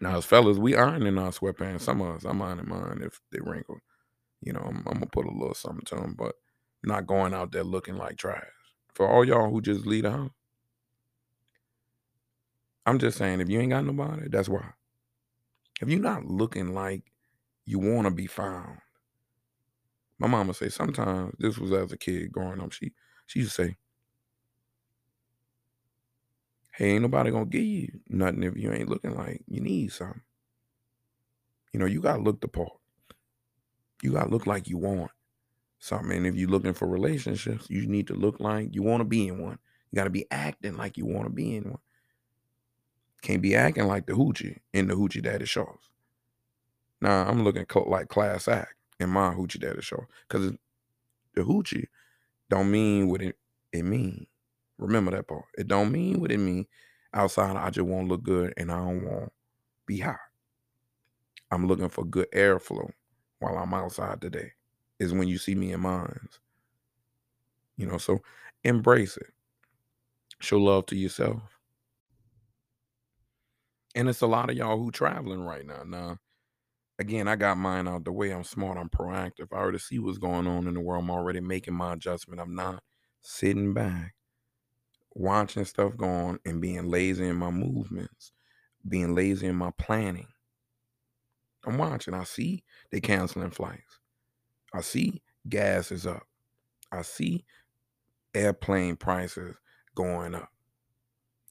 [0.00, 1.80] Now, as fellas, we ironing our sweatpants.
[1.80, 3.78] Some of us, I'm ironing mine if they wrinkle.
[4.42, 6.34] You know, I'm, I'm gonna put a little something to them, but
[6.84, 8.44] not going out there looking like trash.
[8.96, 10.30] For all y'all who just lead house,
[12.86, 14.72] I'm just saying, if you ain't got nobody, that's why.
[15.82, 17.12] If you're not looking like
[17.66, 18.78] you want to be found,
[20.18, 22.72] my mama say sometimes this was as a kid growing up.
[22.72, 22.94] She
[23.26, 23.76] she used to say,
[26.72, 30.22] "Hey, ain't nobody gonna give you nothing if you ain't looking like you need something."
[31.74, 32.72] You know, you gotta look the part.
[34.02, 35.10] You gotta look like you want
[35.78, 36.08] something.
[36.08, 39.28] mean, if you're looking for relationships, you need to look like you want to be
[39.28, 39.58] in one.
[39.90, 41.80] You gotta be acting like you want to be in one.
[43.22, 45.90] Can't be acting like the hoochie in the hoochie daddy shows.
[47.00, 50.52] Nah, I'm looking like class act in my hoochie daddy show because
[51.34, 51.86] the hoochie
[52.48, 53.36] don't mean what it
[53.72, 54.26] it mean.
[54.78, 55.44] Remember that part.
[55.56, 56.66] It don't mean what it mean.
[57.12, 59.32] Outside, I just want to look good and I don't want
[59.86, 60.18] be hot.
[61.50, 62.90] I'm looking for good airflow
[63.38, 64.52] while I'm outside today.
[64.98, 66.40] Is when you see me in mines.
[67.76, 68.20] You know, so
[68.64, 69.32] embrace it.
[70.40, 71.42] Show love to yourself.
[73.94, 75.82] And it's a lot of y'all who traveling right now.
[75.86, 76.18] Now,
[76.98, 78.30] again, I got mine out the way.
[78.30, 78.78] I'm smart.
[78.78, 79.48] I'm proactive.
[79.52, 81.04] I already see what's going on in the world.
[81.04, 82.40] I'm already making my adjustment.
[82.40, 82.82] I'm not
[83.22, 84.14] sitting back,
[85.14, 88.32] watching stuff going and being lazy in my movements,
[88.86, 90.28] being lazy in my planning.
[91.66, 92.14] I'm watching.
[92.14, 93.98] I see they canceling flights.
[94.76, 96.24] I see gas is up.
[96.92, 97.46] I see
[98.34, 99.56] airplane prices
[99.94, 100.50] going up.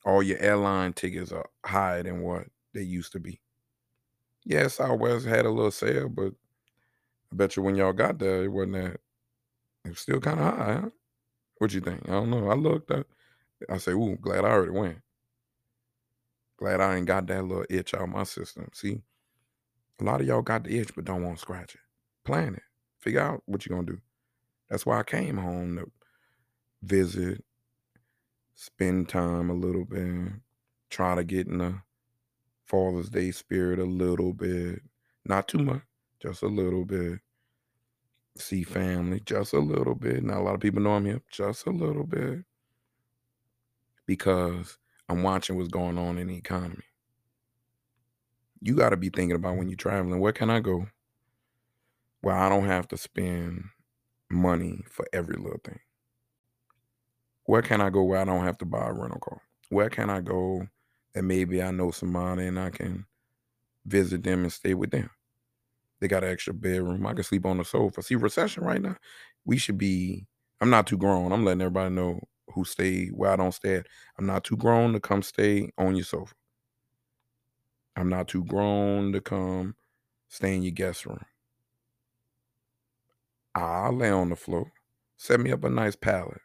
[0.05, 2.43] All your airline tickets are higher than what
[2.75, 3.41] they used to be.
[4.43, 6.33] Yeah, Southwest had a little sale, but
[7.31, 8.99] I bet you when y'all got there, it wasn't that.
[9.85, 10.79] It was still kind of high.
[10.83, 10.89] Huh?
[11.57, 12.07] What you think?
[12.07, 12.49] I don't know.
[12.49, 13.07] I looked at.
[13.67, 14.99] I say, "Ooh, glad I already went.
[16.57, 19.01] Glad I ain't got that little itch out my system." See,
[19.99, 21.81] a lot of y'all got the itch, but don't want to scratch it.
[22.23, 22.63] Plan it.
[23.05, 24.01] Figure out what you're gonna do.
[24.67, 25.91] That's why I came home to
[26.81, 27.45] visit,
[28.55, 30.31] spend time a little bit,
[30.89, 31.75] try to get in the
[32.65, 34.81] Father's Day spirit a little bit.
[35.23, 35.83] Not too much,
[36.19, 37.19] just a little bit.
[38.39, 40.23] See family, just a little bit.
[40.23, 42.39] Not a lot of people know I'm here, just a little bit.
[44.07, 46.83] Because I'm watching what's going on in the economy.
[48.61, 50.87] You got to be thinking about when you're traveling, where can I go?
[52.25, 53.65] Where I don't have to spend
[54.31, 55.77] money for every little thing.
[57.43, 59.43] Where can I go where I don't have to buy a rental car?
[59.69, 60.67] Where can I go
[61.13, 63.05] and maybe I know somebody and I can
[63.85, 65.07] visit them and stay with them.
[65.99, 67.05] They got an extra bedroom.
[67.05, 68.01] I can sleep on the sofa.
[68.01, 68.95] See, recession right now,
[69.45, 70.25] we should be.
[70.61, 71.31] I'm not too grown.
[71.31, 72.21] I'm letting everybody know
[72.55, 73.88] who stay where I don't stay at.
[74.17, 76.33] I'm not too grown to come stay on your sofa.
[77.95, 79.75] I'm not too grown to come
[80.27, 81.19] stay in your guest room.
[83.55, 84.71] I'll lay on the floor.
[85.17, 86.41] Set me up a nice pallet.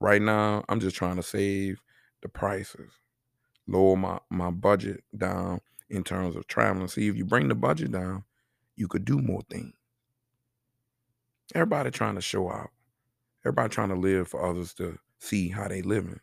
[0.00, 1.82] Right now, I'm just trying to save
[2.22, 2.92] the prices,
[3.66, 6.88] lower my my budget down in terms of traveling.
[6.88, 8.24] See, if you bring the budget down,
[8.76, 9.74] you could do more things.
[11.54, 12.70] Everybody trying to show out.
[13.44, 16.20] Everybody trying to live for others to see how they living.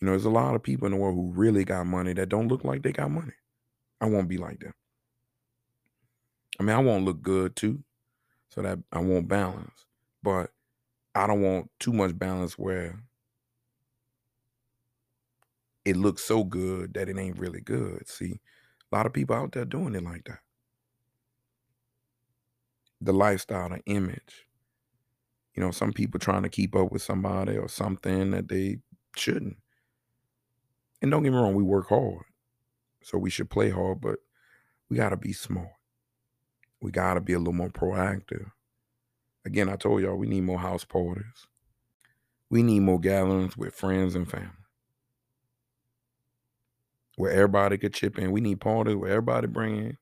[0.00, 2.28] You know, there's a lot of people in the world who really got money that
[2.28, 3.32] don't look like they got money.
[4.00, 4.74] I won't be like them.
[6.60, 7.82] I mean, I won't look good too,
[8.50, 9.86] so that I won't balance.
[10.22, 10.50] But
[11.14, 13.02] I don't want too much balance where
[15.84, 18.08] it looks so good that it ain't really good.
[18.08, 18.40] See,
[18.90, 20.40] a lot of people out there doing it like that.
[23.00, 24.46] The lifestyle, the image.
[25.54, 28.78] You know, some people trying to keep up with somebody or something that they
[29.16, 29.56] shouldn't.
[31.00, 32.24] And don't get me wrong, we work hard.
[33.02, 34.18] So we should play hard, but
[34.88, 35.77] we got to be smart.
[36.80, 38.50] We got to be a little more proactive.
[39.44, 41.46] Again, I told y'all we need more house parties.
[42.50, 44.50] We need more gatherings with friends and family.
[47.16, 48.30] Where everybody could chip in.
[48.30, 49.98] We need parties where everybody bring in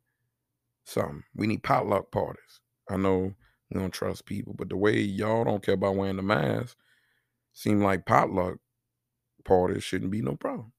[0.84, 1.22] something.
[1.34, 2.60] We need potluck parties.
[2.90, 3.32] I know
[3.70, 6.76] we don't trust people, but the way y'all don't care about wearing the mask,
[7.52, 8.58] seem like potluck
[9.44, 10.72] parties shouldn't be no problem.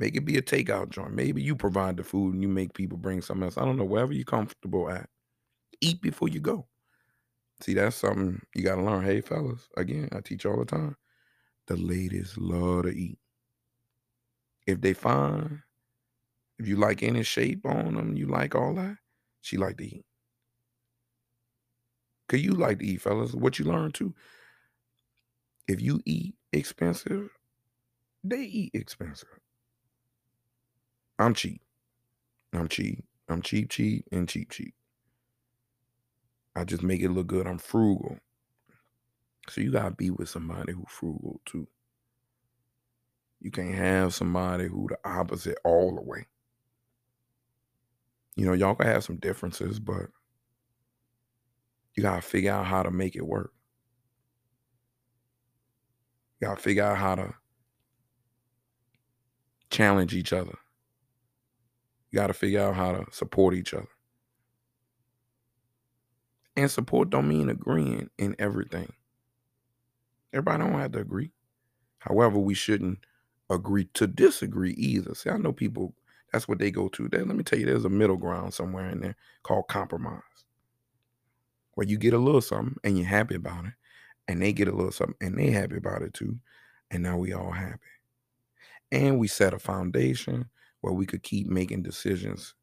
[0.00, 1.12] Make it be a takeout joint.
[1.12, 3.58] Maybe you provide the food and you make people bring something else.
[3.58, 5.10] I don't know, wherever you're comfortable at.
[5.82, 6.66] Eat before you go.
[7.60, 9.04] See, that's something you got to learn.
[9.04, 10.96] Hey, fellas, again, I teach all the time.
[11.66, 13.18] The ladies love to eat.
[14.66, 15.62] If they fine,
[16.58, 18.96] if you like any shape on them, you like all that,
[19.42, 20.06] she like to eat.
[22.30, 23.34] Cause you like to eat, fellas.
[23.34, 24.14] What you learn too.
[25.68, 27.28] If you eat expensive,
[28.24, 29.28] they eat expensive.
[31.20, 31.60] I'm cheap.
[32.54, 33.04] I'm cheap.
[33.28, 34.74] I'm cheap, cheap, and cheap, cheap.
[36.56, 37.46] I just make it look good.
[37.46, 38.18] I'm frugal.
[39.50, 41.68] So you gotta be with somebody who frugal too.
[43.40, 46.26] You can't have somebody who the opposite all the way.
[48.36, 50.06] You know, y'all can have some differences, but
[51.94, 53.52] you gotta figure out how to make it work.
[56.40, 57.34] You gotta figure out how to
[59.68, 60.56] challenge each other.
[62.10, 63.88] You gotta figure out how to support each other.
[66.56, 68.92] And support don't mean agreeing in everything.
[70.32, 71.30] Everybody don't have to agree.
[71.98, 72.98] However, we shouldn't
[73.48, 75.14] agree to disagree either.
[75.14, 75.94] See, I know people,
[76.32, 77.08] that's what they go to.
[77.08, 80.22] Then let me tell you, there's a middle ground somewhere in there called compromise.
[81.74, 83.72] Where you get a little something and you're happy about it,
[84.28, 86.38] and they get a little something and they happy about it too.
[86.90, 87.78] And now we all happy.
[88.92, 90.48] And we set a foundation
[90.80, 92.54] where we could keep making decisions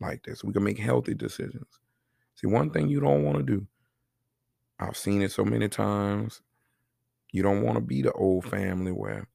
[0.00, 0.44] like this.
[0.44, 1.80] We can make healthy decisions.
[2.36, 3.66] See, one thing you don't want to do,
[4.78, 6.42] I've seen it so many times.
[7.32, 9.28] You don't want to be the old family where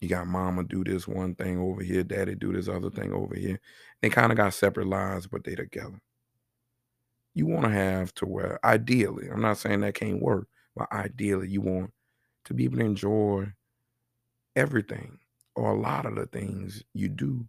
[0.00, 3.34] you got mama do this one thing over here, daddy do this other thing over
[3.34, 3.60] here.
[4.00, 6.00] They kind of got separate lives, but they together.
[7.34, 11.48] You want to have to where, ideally, I'm not saying that can't work, but ideally,
[11.48, 11.92] you want
[12.44, 13.52] to be able to enjoy
[14.54, 15.18] everything
[15.56, 17.44] or a lot of the things you do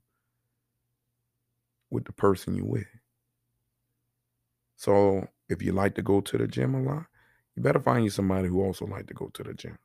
[1.92, 2.88] with the person you with.
[4.78, 7.06] So if you like to go to the gym a lot,
[7.56, 9.78] you better find you somebody who also like to go to the gym.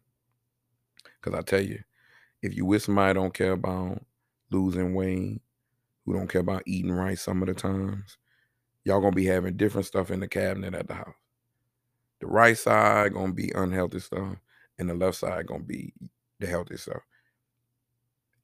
[1.20, 1.82] Cause I tell you,
[2.42, 4.02] if you with somebody don't care about
[4.50, 5.40] losing weight,
[6.04, 8.18] who don't care about eating right some of the times,
[8.84, 11.14] y'all gonna be having different stuff in the cabinet at the house.
[12.20, 14.36] The right side gonna be unhealthy stuff,
[14.78, 15.92] and the left side gonna be
[16.40, 17.02] the healthy stuff.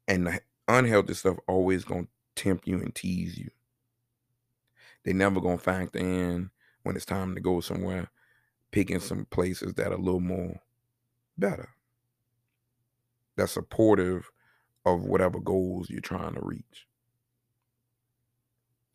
[0.09, 3.51] And the unhealthy stuff always gonna tempt you and tease you.
[5.05, 6.51] They never gonna factor in
[6.83, 8.11] when it's time to go somewhere,
[8.71, 10.61] picking some places that are a little more
[11.37, 11.69] better.
[13.37, 14.31] That's supportive
[14.85, 16.87] of whatever goals you're trying to reach.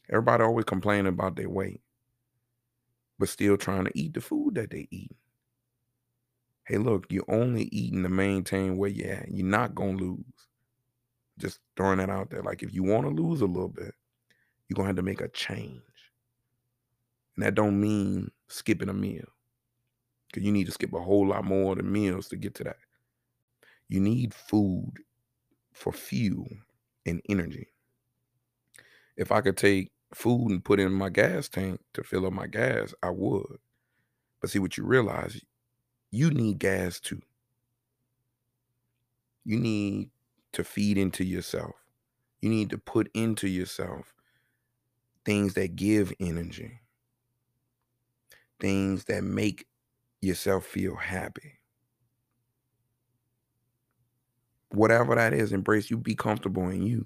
[0.09, 1.81] Everybody always complaining about their weight,
[3.19, 5.15] but still trying to eat the food that they eat.
[6.65, 9.31] Hey, look, you're only eating to maintain where you're at.
[9.31, 10.23] You're not gonna lose.
[11.37, 12.43] Just throwing that out there.
[12.43, 13.93] Like if you want to lose a little bit,
[14.67, 15.81] you're gonna have to make a change.
[17.35, 19.25] And that don't mean skipping a meal.
[20.27, 22.77] Because you need to skip a whole lot more than meals to get to that.
[23.87, 24.93] You need food
[25.73, 26.47] for fuel
[27.05, 27.67] and energy.
[29.17, 32.47] If I could take food and put in my gas tank to fill up my
[32.47, 33.57] gas, I would.
[34.41, 35.39] But see what you realize,
[36.11, 37.21] you need gas too.
[39.45, 40.09] You need
[40.53, 41.75] to feed into yourself.
[42.41, 44.13] You need to put into yourself
[45.25, 46.79] things that give energy,
[48.59, 49.67] things that make
[50.21, 51.59] yourself feel happy.
[54.69, 55.97] Whatever that is, embrace you.
[55.97, 57.05] Be comfortable in you.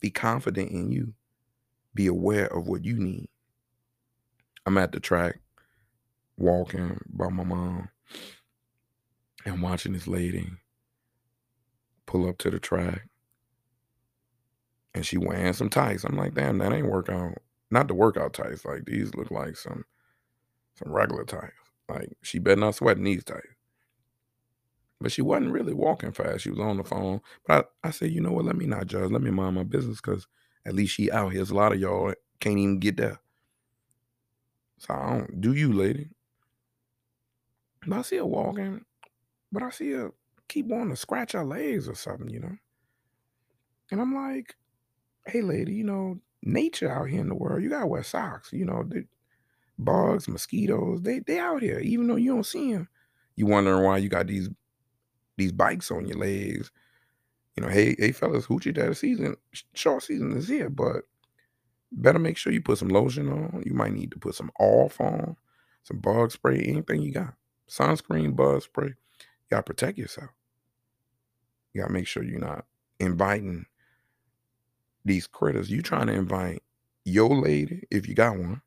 [0.00, 1.14] Be confident in you.
[1.94, 3.28] Be aware of what you need.
[4.66, 5.40] I'm at the track
[6.36, 7.88] walking by my mom
[9.44, 10.50] and watching this lady
[12.08, 13.08] pull up to the track
[14.94, 16.04] and she wearing some tights.
[16.04, 17.38] I'm like, damn, that ain't workout.
[17.70, 18.64] Not the workout tights.
[18.64, 19.84] Like these look like some
[20.76, 21.52] some regular tights.
[21.88, 23.46] Like she better not sweating these tights.
[25.00, 26.42] But she wasn't really walking fast.
[26.42, 27.20] She was on the phone.
[27.46, 28.46] But I, I said, you know what?
[28.46, 29.10] Let me not judge.
[29.12, 30.26] Let me mind my business because
[30.66, 31.42] at least she out here.
[31.42, 33.20] A lot of y'all can't even get there.
[34.78, 36.08] So I don't do you, lady.
[37.86, 38.84] But I see her walking,
[39.52, 40.12] but I see her
[40.48, 42.56] keep wanting to scratch our legs or something, you know.
[43.90, 44.56] And I'm like,
[45.26, 48.52] hey, lady, you know, nature out here in the world, you gotta wear socks.
[48.52, 49.04] You know, the
[49.78, 52.88] bugs, mosquitoes, they they out here, even though you don't see them.
[53.36, 54.48] You wondering why you got these
[55.36, 56.70] these bikes on your legs.
[57.56, 59.36] You know, hey, hey, fellas, hoochie daddy season,
[59.74, 61.02] short season is here, but
[61.90, 63.62] better make sure you put some lotion on.
[63.66, 65.36] You might need to put some off on,
[65.82, 67.34] some bug spray, anything you got.
[67.68, 68.88] Sunscreen, bug spray.
[68.88, 70.30] You gotta protect yourself.
[71.72, 72.64] You gotta make sure you're not
[72.98, 73.66] inviting
[75.04, 75.70] these critters.
[75.70, 76.62] You trying to invite
[77.04, 78.62] your lady, if you got one,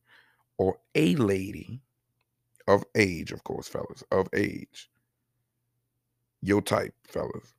[0.57, 1.81] or a lady
[2.67, 4.89] of age, of course, fellas, of age.
[6.41, 7.53] Your type, fellas.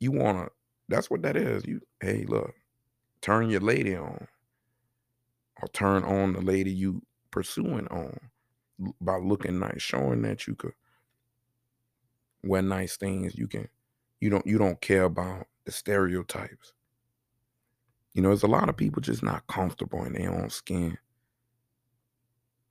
[0.00, 0.48] You wanna
[0.88, 1.66] that's what that is.
[1.66, 2.54] You hey, look,
[3.20, 4.26] turn your lady on.
[5.60, 8.16] Or turn on the lady you pursuing on
[9.00, 10.74] by looking nice, showing that you could
[12.44, 13.36] wear nice things.
[13.36, 13.68] You can
[14.20, 16.72] you don't you don't care about the stereotypes.
[18.14, 20.98] You know, there's a lot of people just not comfortable in their own skin.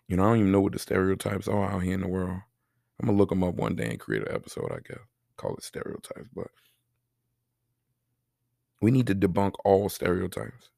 [0.08, 2.42] You know, I don't even know what the stereotypes are out here in the world.
[3.00, 5.04] I'm gonna look them up one day and create an episode, I guess.
[5.36, 6.48] Call it stereotypes, but
[8.82, 10.70] we need to debunk all stereotypes.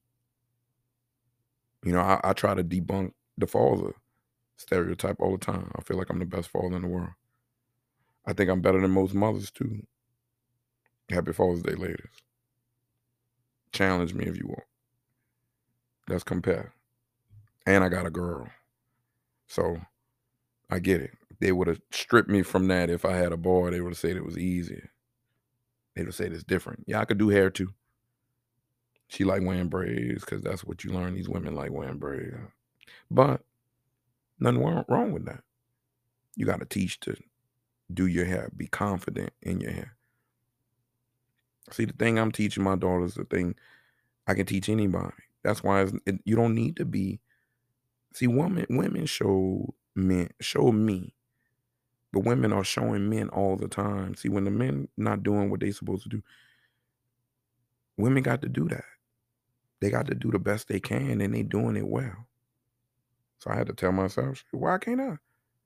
[1.84, 3.94] You know, I, I try to debunk the father
[4.56, 5.70] stereotype all the time.
[5.76, 7.10] I feel like I'm the best father in the world.
[8.26, 9.82] I think I'm better than most mothers too.
[11.10, 12.06] Happy Father's Day, ladies.
[13.72, 14.64] Challenge me if you want.
[16.08, 16.72] Let's compare.
[17.66, 18.48] And I got a girl.
[19.46, 19.80] So
[20.70, 21.12] I get it.
[21.40, 23.70] They would have stripped me from that if I had a boy.
[23.70, 24.90] They would have said it was easier.
[25.94, 26.84] They would have said it's different.
[26.86, 27.72] Yeah, I could do hair too.
[29.08, 31.14] She like wearing braids because that's what you learn.
[31.14, 32.36] These women like wearing braids.
[33.10, 33.42] But
[34.38, 35.42] nothing wrong with that.
[36.36, 37.16] You got to teach to
[37.92, 38.50] do your hair.
[38.56, 39.96] Be confident in your hair.
[41.72, 43.54] See, the thing I'm teaching my daughters, the thing
[44.26, 45.14] I can teach anybody.
[45.42, 47.20] That's why it, you don't need to be.
[48.14, 51.14] See, women women show men show me,
[52.12, 54.14] but women are showing men all the time.
[54.14, 56.22] See, when the men not doing what they supposed to do,
[57.96, 58.84] women got to do that.
[59.80, 62.26] They got to do the best they can, and they doing it well.
[63.38, 65.16] So I had to tell myself, why can't I?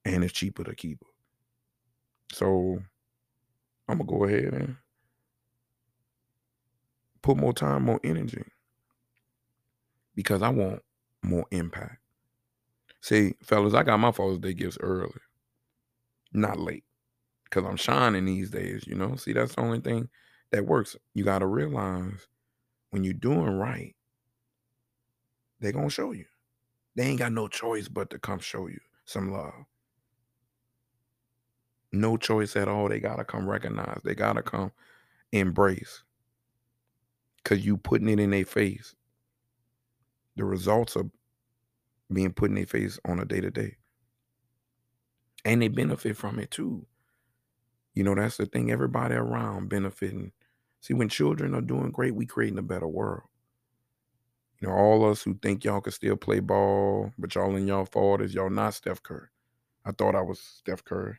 [0.04, 1.10] And it's cheaper to keep her.
[2.36, 2.78] So
[3.88, 4.76] I'm gonna go ahead and
[7.24, 8.44] put more time, more energy
[10.14, 10.82] because I want
[11.22, 11.96] more impact.
[13.00, 15.10] See, fellas, I got my Father's Day gifts early,
[16.34, 16.84] not late,
[17.44, 19.16] because I'm shining these days, you know?
[19.16, 20.10] See, that's the only thing
[20.50, 20.96] that works.
[21.14, 22.26] You got to realize
[22.90, 23.96] when you're doing right,
[25.60, 26.26] they're going to show you.
[26.94, 29.64] They ain't got no choice but to come show you some love.
[31.90, 32.90] No choice at all.
[32.90, 34.02] They got to come recognize.
[34.04, 34.72] They got to come
[35.32, 36.02] embrace
[37.44, 38.94] because you putting it in their face.
[40.36, 41.10] The results are
[42.12, 43.76] being put in their face on a day to day.
[45.44, 46.86] And they benefit from it too.
[47.92, 48.72] You know, that's the thing.
[48.72, 50.32] Everybody around benefiting.
[50.80, 53.22] See, when children are doing great, we creating a better world.
[54.60, 58.20] You know, all us who think y'all can still play ball, but y'all in y'all
[58.20, 59.28] is y'all not Steph Curry.
[59.84, 61.18] I thought I was Steph Curry.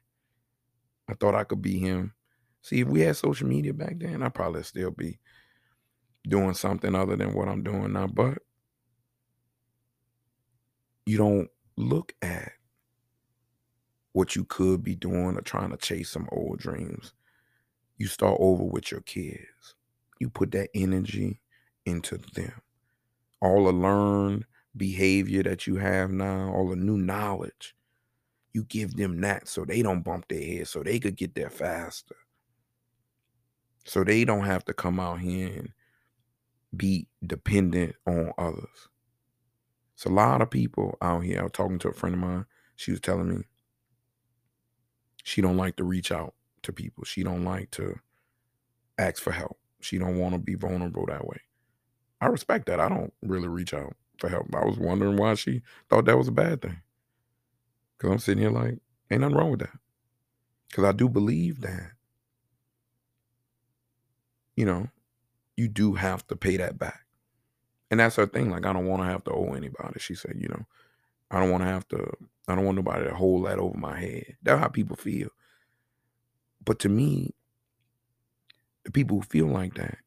[1.08, 2.14] I thought I could be him.
[2.64, 5.20] See, if we had social media back then, I'd probably still be
[6.28, 8.08] doing something other than what I'm doing now.
[8.08, 8.40] But
[11.06, 12.52] you don't look at
[14.14, 17.14] what you could be doing or trying to chase some old dreams.
[17.98, 19.76] You start over with your kids.
[20.20, 21.42] You put that energy
[21.86, 22.54] into them.
[23.42, 24.46] All the learned
[24.78, 27.76] behavior that you have now, all the new knowledge,
[28.54, 31.50] you give them that so they don't bump their head, so they could get there
[31.50, 32.16] faster.
[33.86, 35.70] So they don't have to come out here and
[36.78, 38.90] be dependent on others.
[39.96, 41.40] It's a lot of people out here.
[41.42, 42.46] I was talking to a friend of mine.
[42.78, 43.44] She was telling me
[45.24, 47.04] She don't like to reach out to people.
[47.06, 47.96] She don't like to
[48.98, 49.58] ask for help.
[49.82, 51.42] She don't want to be vulnerable that way.
[52.22, 52.80] I respect that.
[52.80, 54.48] I don't really reach out for help.
[54.56, 56.82] I was wondering why she thought that was a bad thing.
[58.00, 58.80] Cause I'm sitting here like,
[59.12, 59.78] ain't nothing wrong with that.
[60.74, 61.92] Cause I do believe that,
[64.56, 64.88] you know,
[65.58, 67.02] you do have to pay that back.
[67.92, 68.50] And that's her thing.
[68.50, 70.00] Like, I don't want to have to owe anybody.
[70.00, 70.66] She said, you know,
[71.32, 72.12] I don't want to have to,
[72.48, 74.38] I don't want nobody to hold that over my head.
[74.44, 75.30] That's how people feel.
[76.64, 77.34] But to me,
[78.84, 79.98] the people who feel like that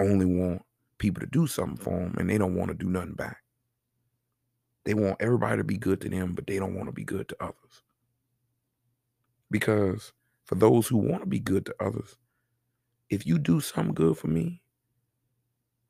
[0.00, 0.62] only want
[0.98, 3.38] people to do something for them and they don't want to do nothing back.
[4.84, 7.28] They want everybody to be good to them, but they don't want to be good
[7.28, 7.82] to others.
[9.50, 10.12] Because
[10.44, 12.16] for those who want to be good to others,
[13.10, 14.62] if you do something good for me,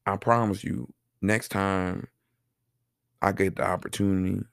[0.06, 0.92] I promise you,
[1.22, 2.08] next time
[3.22, 4.44] I get the opportunity,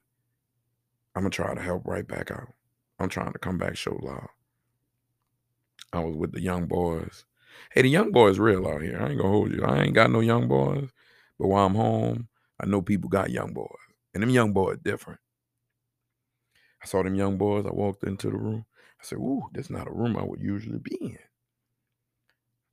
[1.15, 2.49] I'm gonna try to help right back out.
[2.99, 4.27] I'm trying to come back, show love.
[5.93, 7.25] I was with the young boys.
[7.71, 8.99] Hey, the young boys real out here.
[9.01, 9.63] I ain't gonna hold you.
[9.63, 10.89] I ain't got no young boys,
[11.39, 12.27] but while I'm home,
[12.59, 13.67] I know people got young boys,
[14.13, 15.19] and them young boys different.
[16.83, 17.65] I saw them young boys.
[17.65, 18.65] I walked into the room.
[19.01, 21.19] I said, "Ooh, that's not a room I would usually be in.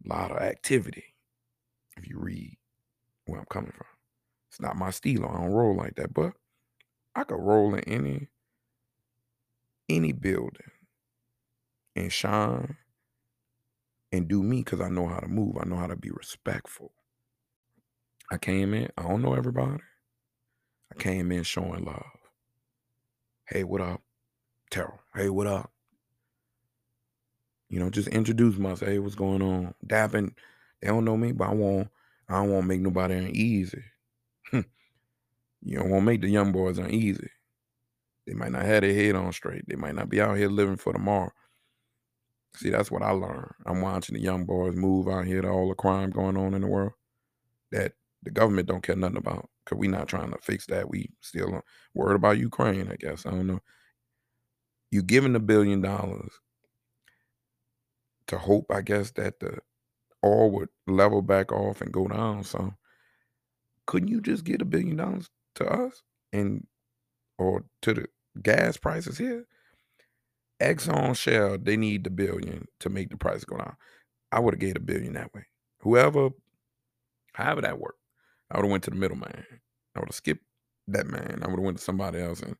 [0.05, 1.05] Lot of activity.
[1.97, 2.57] If you read
[3.27, 3.87] where I'm coming from,
[4.49, 5.27] it's not my style.
[5.29, 6.33] I don't roll like that, but
[7.15, 8.29] I could roll in any
[9.89, 10.71] any building
[11.97, 12.77] and shine
[14.13, 15.57] and do me because I know how to move.
[15.61, 16.93] I know how to be respectful.
[18.31, 19.83] I came in, I don't know everybody.
[20.93, 22.05] I came in showing love.
[23.47, 24.03] Hey, what up?
[24.71, 25.01] Terrell.
[25.15, 25.71] Hey, what up?
[27.69, 28.89] You know, just introduce myself.
[28.89, 29.75] Hey, what's going on?
[29.87, 30.33] Dapping.
[30.81, 31.89] They don't know me, but I won't
[32.29, 33.83] I to make nobody uneasy.
[34.51, 34.61] Hmm.
[35.63, 37.31] you don't want to make the young boys uneasy.
[38.27, 39.65] They might not have their head on straight.
[39.67, 41.33] They might not be out here living for tomorrow.
[42.57, 43.53] See, that's what I learned.
[43.65, 46.61] I'm watching the young boys move out here to all the crime going on in
[46.61, 46.93] the world
[47.73, 47.93] that
[48.23, 50.91] the government don't care nothing about because we not trying to fix that.
[50.91, 51.61] We still uh,
[51.95, 53.25] worried about Ukraine, I guess.
[53.25, 53.61] I don't know.
[54.91, 56.33] You giving a billion dollars
[58.29, 59.59] to hope, I guess, that the
[60.23, 62.45] all would level back off and go down.
[62.45, 62.75] So
[63.87, 66.03] couldn't you just get a billion dollars to us
[66.33, 66.67] and
[67.39, 68.07] or to the
[68.43, 69.47] gas prices here?
[70.61, 73.77] Exxon Shell, they need the billion to make the price go down.
[74.33, 75.47] I would have gave a billion that way.
[75.81, 76.31] Whoever,
[77.33, 78.01] however that worked,
[78.51, 79.45] I would have went to the middleman.
[79.95, 80.45] I would have skipped
[80.89, 81.41] that man.
[81.43, 82.57] I would have went to somebody else and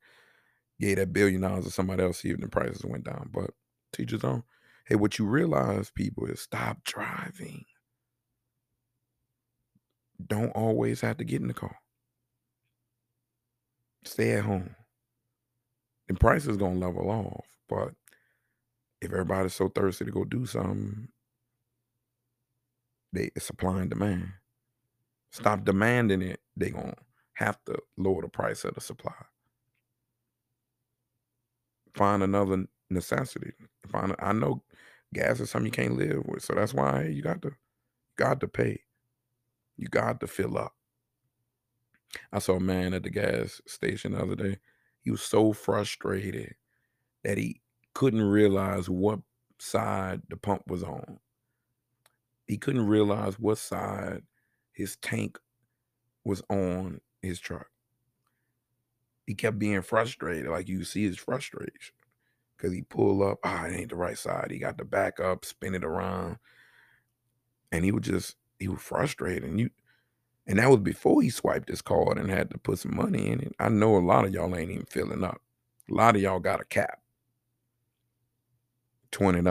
[0.81, 3.31] gave that billion dollars to somebody else, if the prices went down.
[3.33, 3.51] But
[3.93, 4.45] teachers on.
[4.89, 7.67] Hey, what you realize, people, is stop driving.
[10.27, 11.77] Don't always have to get in the car.
[14.05, 14.75] Stay at home.
[16.09, 17.45] The price is gonna level off.
[17.69, 17.93] But
[19.03, 21.09] if everybody's so thirsty to go do something,
[23.13, 24.33] they it's supply and demand.
[25.33, 26.95] Stop demanding it, they gonna
[27.35, 29.13] have to lower the price of the supply.
[31.95, 33.53] Find another necessity.
[33.87, 34.63] Find I know
[35.15, 36.45] gas is something you can't live with.
[36.45, 37.53] So that's why you got to
[38.17, 38.83] got to pay.
[39.77, 40.75] You got to fill up.
[42.33, 44.59] I saw a man at the gas station the other day.
[45.03, 46.55] He was so frustrated
[47.23, 47.61] that he
[47.95, 49.21] couldn't realize what
[49.59, 51.19] side the pump was on.
[52.47, 54.23] He couldn't realize what side
[54.73, 55.39] his tank
[56.25, 57.67] was on his truck.
[59.27, 61.95] He kept being frustrated, like you see his frustration.
[62.59, 64.49] Cause he pulled up, ah, it ain't the right side.
[64.51, 66.39] He got the back up, spin it around.
[67.71, 69.45] And he was just, he was frustrated.
[69.45, 69.71] And you
[70.49, 73.41] and that was before he swiped his card and had to put some money in
[73.41, 73.55] it.
[73.61, 75.43] I know a lot of y'all ain't even filling up.
[75.91, 77.01] A lot of y'all got a cap.
[79.13, 79.43] $20,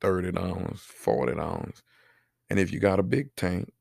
[0.00, 1.82] $30, $40.
[2.48, 3.72] And if you got a big tank,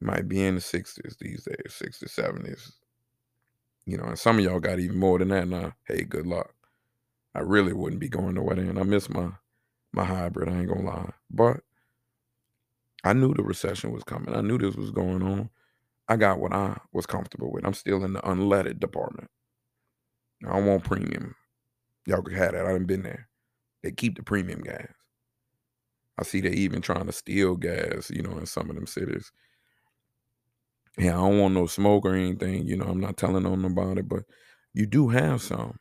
[0.00, 2.72] might be in the 60s these days, 60s, 70s.
[3.86, 5.74] You know, and some of y'all got even more than that now.
[5.84, 6.55] Hey, good luck.
[7.36, 8.78] I really wouldn't be going nowhere then.
[8.78, 9.28] I miss my
[9.92, 11.10] my hybrid, I ain't gonna lie.
[11.30, 11.58] But
[13.04, 14.34] I knew the recession was coming.
[14.34, 15.50] I knew this was going on.
[16.08, 17.66] I got what I was comfortable with.
[17.66, 19.28] I'm still in the unleaded department.
[20.46, 21.34] I don't want premium.
[22.06, 22.64] Y'all could have that.
[22.64, 23.28] I done been there.
[23.82, 24.88] They keep the premium gas.
[26.18, 29.30] I see they even trying to steal gas, you know, in some of them cities.
[30.96, 32.86] Yeah, I don't want no smoke or anything, you know.
[32.86, 34.22] I'm not telling on nobody, but
[34.72, 35.78] you do have some,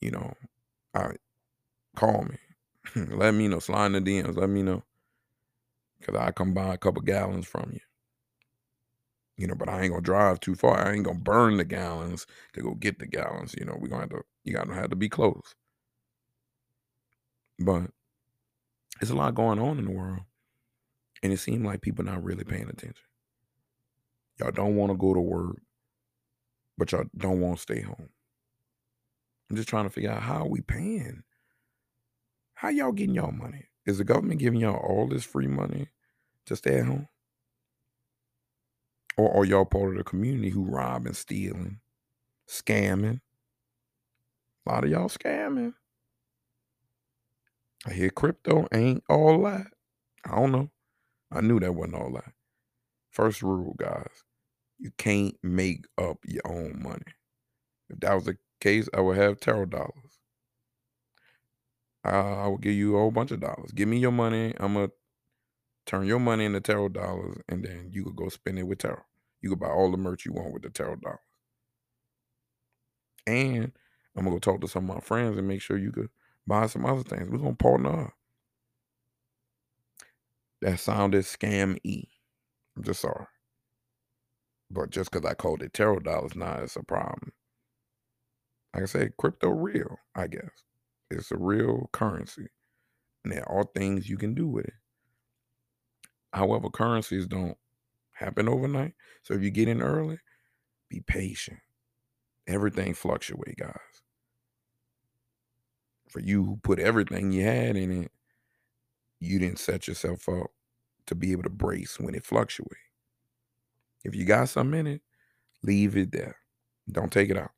[0.00, 0.32] you know.
[0.94, 1.12] I
[1.96, 2.36] call me.
[3.14, 3.58] let me know.
[3.58, 4.36] Slide in the DMs.
[4.36, 4.82] Let me know.
[6.02, 7.80] Cause I come buy a couple gallons from you.
[9.36, 10.86] You know, but I ain't gonna drive too far.
[10.86, 13.54] I ain't gonna burn the gallons to go get the gallons.
[13.58, 15.54] You know, we gonna have to you gotta have to be close.
[17.58, 17.90] But
[18.98, 20.20] there's a lot going on in the world.
[21.22, 23.04] And it seemed like people not really paying attention.
[24.38, 25.56] Y'all don't want to go to work,
[26.78, 28.08] but y'all don't want to stay home.
[29.50, 31.24] I'm just trying to figure out how we paying?
[32.54, 33.66] How y'all getting y'all money?
[33.84, 35.88] Is the government giving y'all all this free money
[36.46, 37.08] to stay at home?
[39.16, 41.80] Or are y'all part of the community who robbing, stealing,
[42.48, 43.20] scamming?
[44.66, 45.74] A lot of y'all scamming.
[47.86, 49.66] I hear crypto ain't all that.
[50.24, 50.70] I don't know.
[51.32, 52.32] I knew that wasn't all that.
[53.10, 54.22] First rule, guys,
[54.78, 57.02] you can't make up your own money.
[57.88, 60.18] If that was the case, I would have tarot dollars.
[62.04, 63.72] I, I will give you a whole bunch of dollars.
[63.74, 64.54] Give me your money.
[64.58, 64.90] I'm gonna
[65.86, 69.02] turn your money into tarot dollars, and then you could go spend it with tarot.
[69.42, 71.18] You could buy all the merch you want with the tarot dollars.
[73.26, 73.72] And
[74.16, 76.10] I'm gonna go talk to some of my friends and make sure you could
[76.46, 77.28] buy some other things.
[77.28, 78.14] We're gonna partner up.
[80.62, 81.78] That sounded scam.
[82.76, 83.26] I'm just sorry.
[84.70, 87.32] But just because I called it tarot dollars, now it's a problem.
[88.74, 90.50] Like I said, crypto real, I guess.
[91.10, 92.46] It's a real currency.
[93.24, 94.74] And there are things you can do with it.
[96.32, 97.56] However, currencies don't
[98.12, 98.94] happen overnight.
[99.22, 100.18] So if you get in early,
[100.88, 101.58] be patient.
[102.46, 103.74] Everything fluctuate, guys.
[106.08, 108.12] For you who put everything you had in it,
[109.18, 110.50] you didn't set yourself up
[111.06, 112.74] to be able to brace when it fluctuates.
[114.04, 115.02] If you got something in it,
[115.62, 116.36] leave it there.
[116.90, 117.50] Don't take it out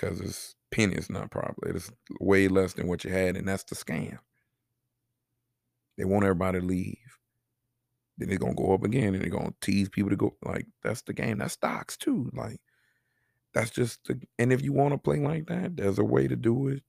[0.00, 1.72] because it's pennies, not probably.
[1.72, 1.90] It's
[2.20, 4.18] way less than what you had, and that's the scam.
[5.98, 6.96] They want everybody to leave.
[8.16, 10.36] Then they're gonna go up again, and they're gonna tease people to go.
[10.44, 11.38] Like that's the game.
[11.38, 12.30] That's stocks too.
[12.34, 12.60] Like
[13.54, 14.04] that's just.
[14.06, 16.82] The, and if you want to play like that, there's a way to do it.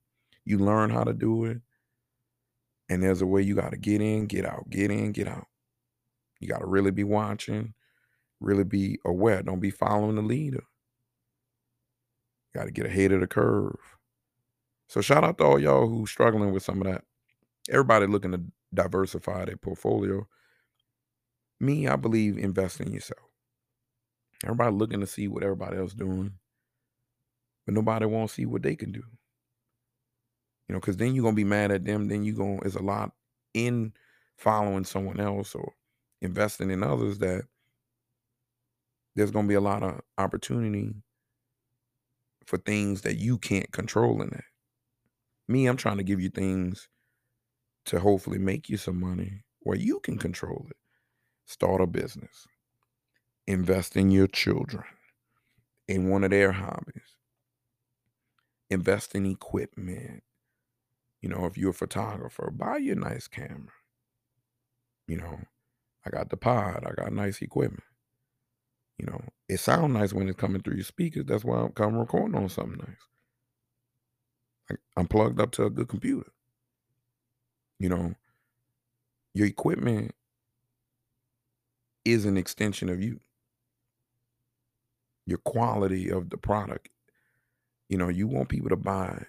[0.44, 1.60] You learn how to do it,
[2.88, 5.46] and there's a way you got to get in, get out, get in, get out.
[6.40, 7.74] You got to really be watching
[8.42, 9.42] really be aware.
[9.42, 10.64] Don't be following the leader.
[12.54, 13.76] Got to get ahead of the curve.
[14.88, 17.04] So shout out to all y'all who struggling with some of that.
[17.70, 18.42] Everybody looking to
[18.74, 20.26] diversify their portfolio.
[21.60, 23.20] Me, I believe invest in yourself.
[24.44, 26.32] Everybody looking to see what everybody else doing,
[27.64, 29.02] but nobody won't see what they can do.
[30.68, 32.08] You know, because then you're gonna be mad at them.
[32.08, 33.12] Then you to is a lot
[33.54, 33.92] in
[34.36, 35.72] following someone else or
[36.20, 37.44] investing in others that
[39.14, 40.94] there's to be a lot of opportunity
[42.52, 44.44] for things that you can't control in that.
[45.48, 46.86] Me, I'm trying to give you things
[47.86, 50.76] to hopefully make you some money where you can control it.
[51.46, 52.46] Start a business,
[53.46, 54.84] invest in your children,
[55.88, 57.16] in one of their hobbies,
[58.68, 60.22] invest in equipment.
[61.22, 63.72] You know, if you're a photographer, buy your nice camera.
[65.08, 65.40] You know,
[66.04, 67.82] I got the pod, I got nice equipment.
[68.98, 71.24] You know, it sounds nice when it's coming through your speakers.
[71.26, 74.78] That's why I'm coming recording on something nice.
[74.96, 76.30] I'm plugged up to a good computer.
[77.78, 78.14] You know,
[79.34, 80.14] your equipment
[82.04, 83.20] is an extension of you.
[85.26, 86.88] Your quality of the product.
[87.88, 89.24] You know, you want people to buy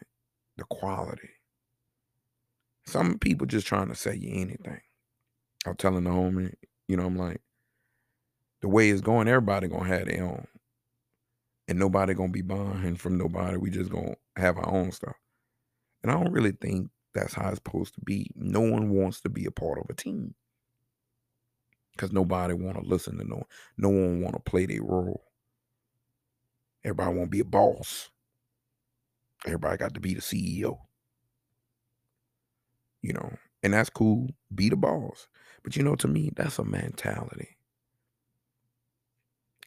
[0.58, 1.30] the quality.
[2.86, 4.82] Some people just trying to sell you anything.
[5.66, 6.54] I'm telling the homie,
[6.88, 7.42] you know, I'm like,
[8.64, 10.48] the way it's going, everybody gonna have their own.
[11.68, 13.58] And nobody gonna be buying from nobody.
[13.58, 15.18] We just gonna have our own stuff.
[16.02, 18.32] And I don't really think that's how it's supposed to be.
[18.36, 20.34] No one wants to be a part of a team.
[21.92, 23.46] Because nobody want to listen to no one.
[23.78, 25.26] No one want to play their role.
[26.86, 28.12] Everybody want to be a boss.
[29.46, 30.78] Everybody got to be the CEO.
[33.02, 34.30] You know, and that's cool.
[34.56, 35.28] Be the boss.
[35.66, 37.58] But you know, to me, that's a mentality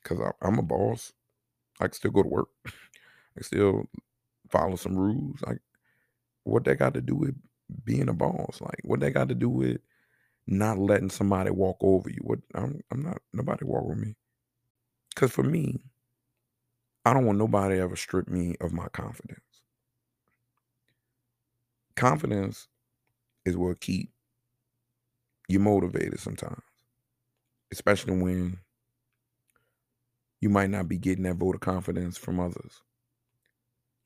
[0.09, 1.12] because I'm a boss.
[1.80, 2.48] I can still go to work.
[2.66, 2.70] I
[3.36, 3.84] can still
[4.50, 5.40] follow some rules.
[5.46, 5.59] Like,
[6.44, 7.34] what that got to do with
[7.84, 8.61] being a boss?
[8.61, 9.80] Like, what that got to do with
[10.46, 12.20] not letting somebody walk over you?
[12.22, 14.14] What I'm, I'm not nobody walk over me.
[15.14, 15.80] Because for me,
[17.04, 19.40] I don't want nobody ever strip me of my confidence.
[21.94, 22.68] Confidence
[23.44, 24.11] is what keep
[25.48, 26.62] you motivated sometimes,
[27.72, 28.59] especially when
[30.41, 32.82] you might not be getting that vote of confidence from others.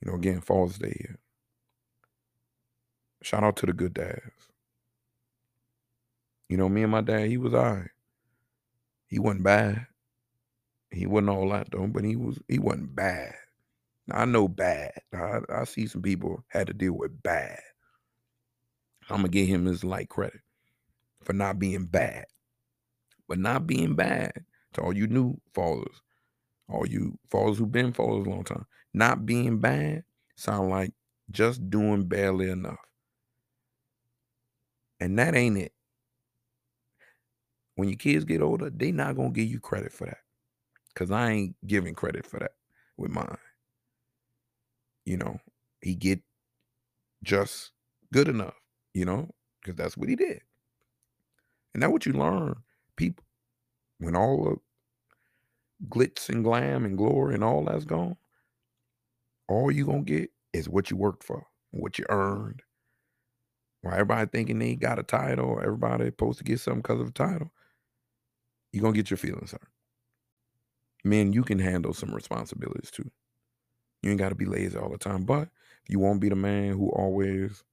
[0.01, 1.19] You know, again, Father's Day here.
[3.23, 4.49] Shout out to the good dads.
[6.49, 7.91] You know, me and my dad, he was all right.
[9.07, 9.87] He wasn't bad.
[10.91, 13.35] He wasn't all that though, but he was he wasn't bad.
[14.07, 14.93] Now, I know bad.
[15.13, 17.61] I, I see some people had to deal with bad.
[19.09, 20.41] I'm gonna give him his light credit
[21.23, 22.25] for not being bad.
[23.29, 24.33] But not being bad
[24.73, 26.03] to all you new fathers,
[26.71, 30.05] all you fathers who've been fathers a long time, not being bad
[30.37, 30.93] sound like
[31.31, 32.79] just doing barely enough.
[35.01, 35.73] And that ain't it.
[37.77, 40.19] When your kids get older, they not gonna give you credit for that.
[40.95, 42.53] Cause I ain't giving credit for that
[42.97, 43.39] with mine.
[45.05, 45.39] You know,
[45.81, 46.21] he get
[47.23, 47.73] just
[48.13, 48.55] good enough,
[48.93, 50.43] you know, because that's what he did.
[51.73, 52.57] And that's what you learn,
[52.97, 53.25] people.
[53.99, 54.57] When all the
[55.89, 58.17] glitz and glam and glory and all that's gone,
[59.49, 62.63] all you gonna get is what you worked for, what you earned.
[63.83, 67.13] Why everybody thinking they got a title, everybody supposed to get something because of a
[67.13, 67.53] title,
[68.73, 69.69] you're gonna get your feelings hurt.
[71.05, 73.11] Men, you can handle some responsibilities too.
[74.03, 75.25] You ain't gotta be lazy all the time.
[75.25, 75.49] But
[75.89, 77.65] you won't be the man who always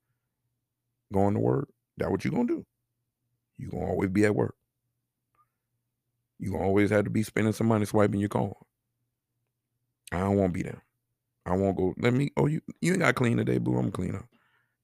[1.14, 2.66] going to work, that's what you gonna do.
[3.58, 4.56] you gonna always be at work.
[6.40, 8.54] You always have to be spending some money swiping your card.
[10.12, 10.84] I don't want to be there.
[11.46, 11.94] I won't go.
[11.98, 12.32] Let me.
[12.38, 13.78] Oh, you you ain't got clean today, boo.
[13.78, 14.26] I'm clean up.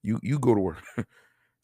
[0.02, 0.82] You you go to work.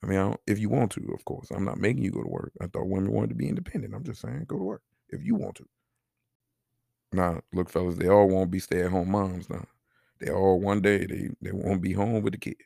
[0.03, 1.51] I mean, I if you want to, of course.
[1.51, 2.53] I'm not making you go to work.
[2.61, 3.95] I thought women wanted to be independent.
[3.95, 5.67] I'm just saying, go to work if you want to.
[7.13, 9.67] Now, look, fellas, they all won't be stay at home moms now.
[10.21, 12.57] They all one day they they won't be home with the kid.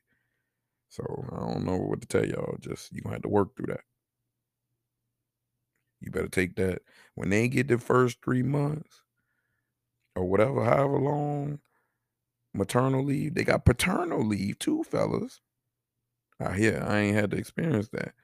[0.89, 2.57] So I don't know what to tell y'all.
[2.61, 3.83] Just you gonna have to work through that.
[6.05, 6.83] You better take that
[7.15, 9.03] when they get the first three months
[10.15, 11.61] or whatever, however long
[12.53, 13.35] maternal leave.
[13.35, 15.41] They got paternal leave too, fellas.
[16.41, 18.15] I hear I ain't had to experience that.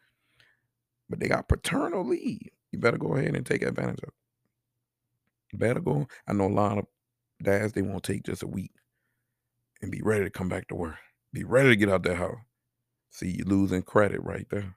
[1.08, 2.50] But they got paternal leave.
[2.70, 4.10] You better go ahead and take advantage of
[5.52, 5.58] it.
[5.58, 6.06] Better go.
[6.28, 6.86] I know a lot of
[7.42, 8.72] dads, they won't take just a week
[9.82, 10.96] and be ready to come back to work.
[11.32, 12.38] Be ready to get out that house.
[13.10, 14.76] See, you losing credit right there.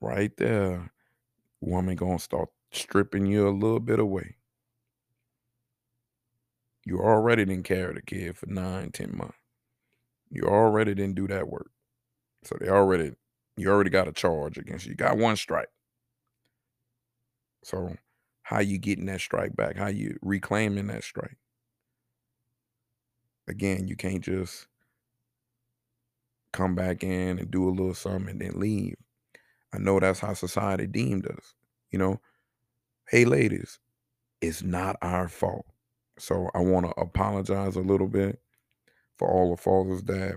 [0.00, 0.90] Right there.
[1.60, 4.36] Woman gonna start stripping you a little bit away.
[6.84, 9.38] You already didn't carry the kid for nine, ten months.
[10.30, 11.70] You already didn't do that work.
[12.42, 13.12] So they already,
[13.56, 14.90] you already got a charge against you.
[14.90, 15.68] You got one strike.
[17.62, 17.96] So
[18.42, 19.76] how you getting that strike back?
[19.76, 21.38] How you reclaiming that strike?
[23.48, 24.66] Again, you can't just
[26.52, 28.96] come back in and do a little something and then leave.
[29.74, 31.54] I know that's how society deemed us.
[31.90, 32.20] You know,
[33.08, 33.80] hey ladies,
[34.40, 35.66] it's not our fault.
[36.18, 38.40] So I want to apologize a little bit
[39.16, 40.36] for all the fathers that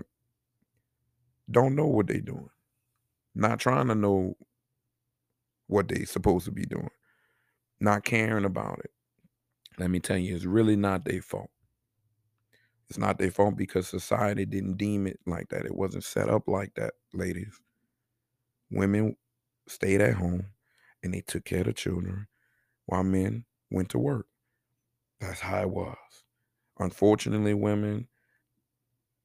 [1.50, 2.50] don't know what they're doing,
[3.34, 4.36] not trying to know
[5.68, 6.90] what they're supposed to be doing,
[7.80, 8.90] not caring about it.
[9.78, 11.50] Let me tell you, it's really not their fault.
[12.88, 15.64] It's not their fault because society didn't deem it like that.
[15.64, 17.60] It wasn't set up like that, ladies.
[18.70, 19.14] Women
[19.68, 20.46] stayed at home
[21.02, 22.26] and they took care of the children
[22.86, 24.26] while men went to work.
[25.20, 25.96] That's how it was.
[26.78, 28.08] Unfortunately, women,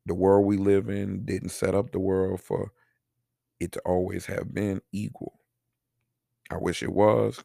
[0.05, 2.71] the world we live in didn't set up the world for
[3.59, 5.39] it to always have been equal.
[6.51, 7.43] I wish it was,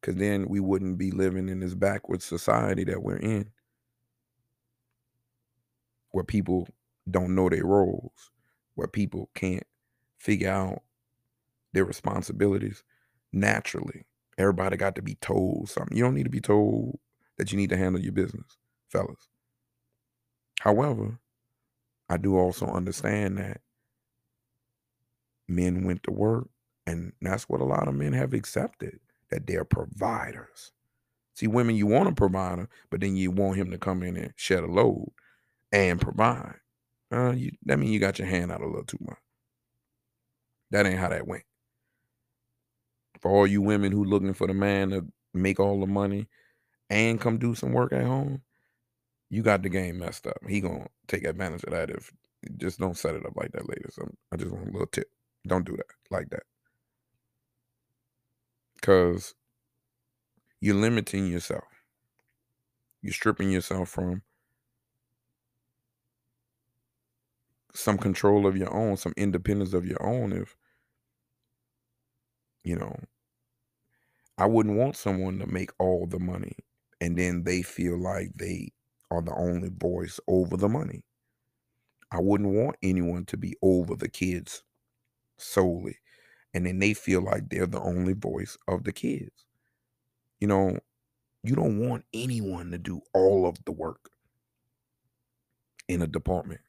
[0.00, 3.50] because then we wouldn't be living in this backwards society that we're in,
[6.10, 6.68] where people
[7.10, 8.30] don't know their roles,
[8.74, 9.66] where people can't
[10.18, 10.82] figure out
[11.74, 12.82] their responsibilities
[13.32, 14.04] naturally.
[14.38, 15.96] Everybody got to be told something.
[15.96, 16.98] You don't need to be told
[17.36, 18.56] that you need to handle your business,
[18.88, 19.28] fellas.
[20.60, 21.18] However,
[22.08, 23.60] I do also understand that
[25.48, 26.48] men went to work,
[26.86, 28.98] and that's what a lot of men have accepted
[29.30, 30.72] that they're providers.
[31.34, 34.32] See, women, you want a provider, but then you want him to come in and
[34.36, 35.10] shed a load
[35.72, 36.54] and provide.
[37.12, 39.18] Uh, you, that means you got your hand out a little too much.
[40.70, 41.44] That ain't how that went.
[43.24, 46.28] For all you women who looking for the man to make all the money
[46.90, 48.42] and come do some work at home,
[49.30, 50.36] you got the game messed up.
[50.46, 52.12] He gonna take advantage of that if
[52.58, 53.88] just don't set it up like that later.
[53.90, 55.08] So I just want a little tip.
[55.46, 56.42] Don't do that like that.
[58.82, 59.34] Cause
[60.60, 61.64] you're limiting yourself.
[63.00, 64.20] You're stripping yourself from
[67.72, 70.34] some control of your own, some independence of your own.
[70.34, 70.58] If
[72.64, 72.94] you know,
[74.38, 76.56] I wouldn't want someone to make all the money
[77.00, 78.72] and then they feel like they
[79.10, 81.04] are the only voice over the money.
[82.10, 84.62] I wouldn't want anyone to be over the kids
[85.36, 85.98] solely.
[86.54, 89.46] And then they feel like they're the only voice of the kids.
[90.40, 90.78] You know,
[91.42, 94.10] you don't want anyone to do all of the work
[95.88, 96.60] in a department.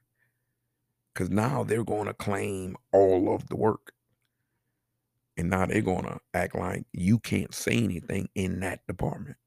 [1.14, 3.95] Because now they're going to claim all of the work.
[5.38, 9.38] And now they're to act like you can't say anything in that department.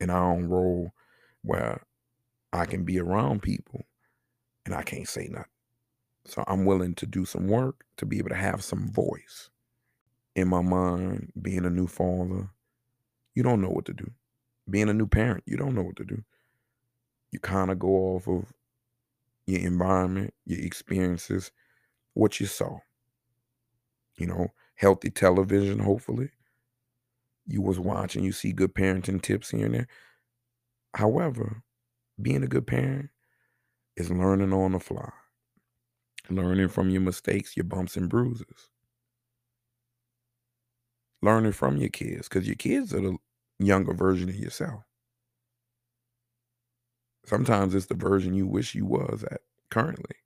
[0.00, 0.92] And I don't roll
[1.42, 1.86] where
[2.52, 3.86] I can be around people
[4.66, 5.46] and I can't say nothing.
[6.26, 9.50] So I'm willing to do some work to be able to have some voice.
[10.34, 12.50] In my mind, being a new father,
[13.34, 14.10] you don't know what to do.
[14.68, 16.22] Being a new parent, you don't know what to do.
[17.32, 18.52] You kind of go off of
[19.46, 21.50] your environment, your experiences,
[22.14, 22.78] what you saw.
[24.16, 24.48] You know,
[24.82, 26.28] healthy television, hopefully.
[27.46, 29.88] You was watching, you see good parenting tips here and there.
[30.94, 31.62] However,
[32.20, 33.10] being a good parent
[33.96, 35.10] is learning on the fly,
[36.28, 38.70] learning from your mistakes, your bumps and bruises,
[41.22, 43.16] learning from your kids, because your kids are the
[43.60, 44.82] younger version of yourself.
[47.24, 50.16] Sometimes it's the version you wish you was at currently.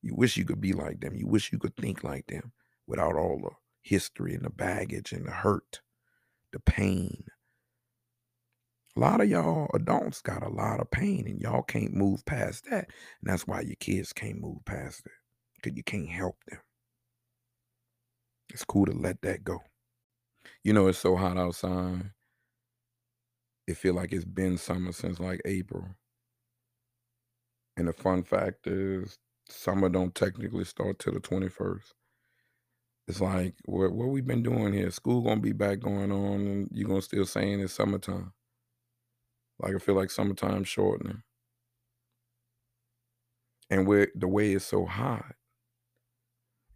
[0.00, 1.14] You wish you could be like them.
[1.14, 2.52] You wish you could think like them
[2.86, 3.50] without all the
[3.86, 5.80] history and the baggage and the hurt,
[6.52, 7.24] the pain.
[8.96, 12.64] A lot of y'all adults got a lot of pain and y'all can't move past
[12.70, 12.88] that.
[13.20, 15.12] And that's why your kids can't move past it
[15.54, 16.60] because you can't help them.
[18.52, 19.60] It's cool to let that go.
[20.64, 22.10] You know, it's so hot outside.
[23.66, 25.86] It feel like it's been summer since like April.
[27.76, 29.18] And the fun fact is,
[29.48, 31.92] summer don't technically start till the 21st.
[33.08, 34.90] It's like what what we've been doing here.
[34.90, 38.32] School gonna be back going on, and you gonna still saying it's summertime.
[39.60, 41.22] Like I feel like summertime shortening,
[43.70, 45.36] and where the way it's so hot,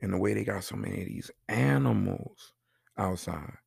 [0.01, 2.53] and the way they got so many of these animals
[2.97, 3.59] outside.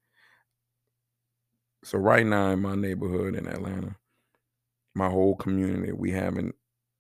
[1.84, 3.97] So right now in my neighborhood in Atlanta,
[4.95, 6.53] my whole community, we having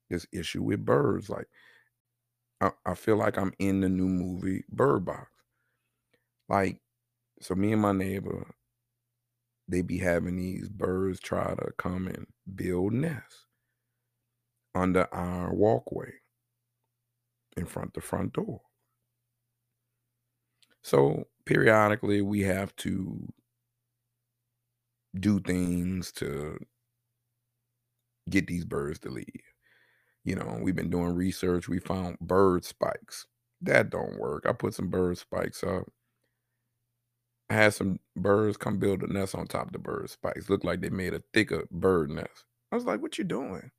[0.09, 1.29] this issue with birds.
[1.29, 1.47] Like
[2.61, 5.32] I, I feel like I'm in the new movie Bird Box.
[6.49, 6.79] Like,
[7.41, 8.53] so me and my neighbor,
[9.67, 13.45] they be having these birds try to come and build nests
[14.75, 16.11] under our walkway
[17.55, 18.61] in front the front door.
[20.81, 23.31] So periodically we have to
[25.19, 26.57] do things to
[28.29, 29.25] get these birds to leave.
[30.25, 31.67] You know, we've been doing research.
[31.67, 33.27] We found bird spikes.
[33.61, 34.45] That don't work.
[34.47, 35.85] I put some bird spikes up.
[37.49, 40.49] I had some birds come build a nest on top of the bird spikes.
[40.49, 42.45] Looked like they made a thicker bird nest.
[42.71, 43.69] I was like, what you doing?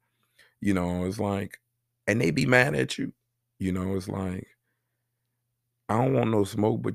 [0.61, 1.59] You know, it's like,
[2.07, 3.13] and they be mad at you.
[3.59, 4.47] You know, it's like,
[5.89, 6.95] I don't want no smoke, but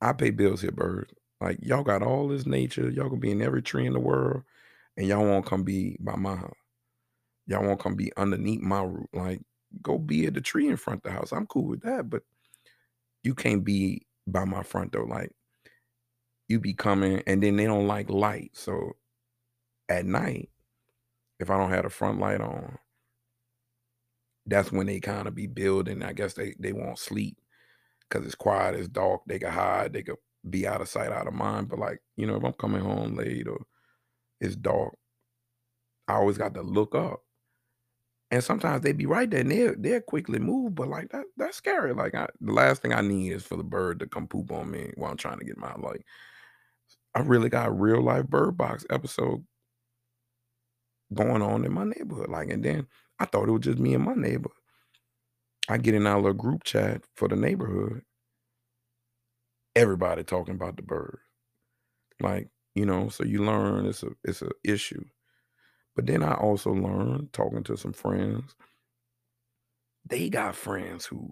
[0.00, 1.12] I pay bills here, birds.
[1.40, 2.90] Like, y'all got all this nature.
[2.90, 4.42] Y'all can be in every tree in the world,
[4.96, 6.56] and y'all won't come be by my house.
[7.46, 9.06] Y'all won't come be underneath my roof.
[9.12, 9.42] Like,
[9.82, 11.32] go be at the tree in front of the house.
[11.32, 12.22] I'm cool with that, but
[13.22, 15.06] you can't be by my front door.
[15.06, 15.32] Like,
[16.48, 18.52] you be coming, and then they don't like light.
[18.54, 18.92] So
[19.88, 20.50] at night,
[21.40, 22.78] if I don't have the front light on,
[24.46, 26.02] that's when they kind of be building.
[26.02, 27.38] I guess they they won't sleep
[28.08, 29.22] because it's quiet, it's dark.
[29.26, 30.18] They can hide, they could
[30.50, 31.68] be out of sight, out of mind.
[31.68, 33.60] But like you know, if I'm coming home late or
[34.40, 34.96] it's dark,
[36.08, 37.22] I always got to look up.
[38.30, 41.56] And sometimes they be right there and they'll, they'll quickly move, but like that that's
[41.56, 41.92] scary.
[41.94, 44.70] Like I, the last thing I need is for the bird to come poop on
[44.70, 46.04] me while I'm trying to get my like.
[47.14, 49.44] I really got a real life bird box episode
[51.12, 52.28] going on in my neighborhood.
[52.28, 52.86] Like, and then
[53.18, 54.50] I thought it was just me and my neighbor.
[55.68, 58.02] I get in our little group chat for the neighborhood.
[59.76, 61.18] Everybody talking about the bird.
[62.20, 65.04] Like, you know, so you learn it's a it's a issue.
[65.96, 68.54] But then I also learned talking to some friends.
[70.06, 71.30] They got friends who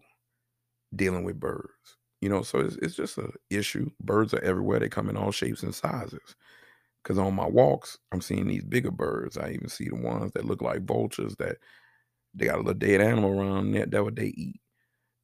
[0.95, 1.99] dealing with birds.
[2.23, 3.91] You know, so it's, it's just a issue.
[4.01, 4.81] Birds are everywhere.
[4.81, 6.37] They come in all shapes and sizes.
[7.03, 9.39] Because on my walks, I'm seeing these bigger birds.
[9.39, 11.59] I even see the ones that look like vultures that
[12.35, 14.61] they got a little dead animal around that that what they eat.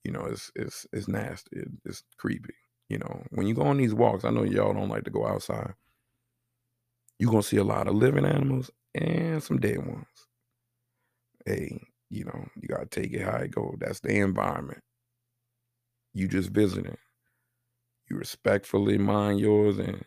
[0.04, 1.62] You know, it's it's it's nasty.
[1.84, 2.54] It's creepy.
[2.88, 5.26] You know, when you go on these walks, I know y'all don't like to go
[5.26, 5.74] outside.
[7.20, 10.06] You're gonna see a lot of living animals and some dead ones.
[11.46, 11.80] Hey,
[12.10, 13.74] you know, you gotta take it how it go.
[13.78, 14.82] That's the environment.
[16.18, 16.96] You just visiting.
[18.10, 20.04] You respectfully mind yours and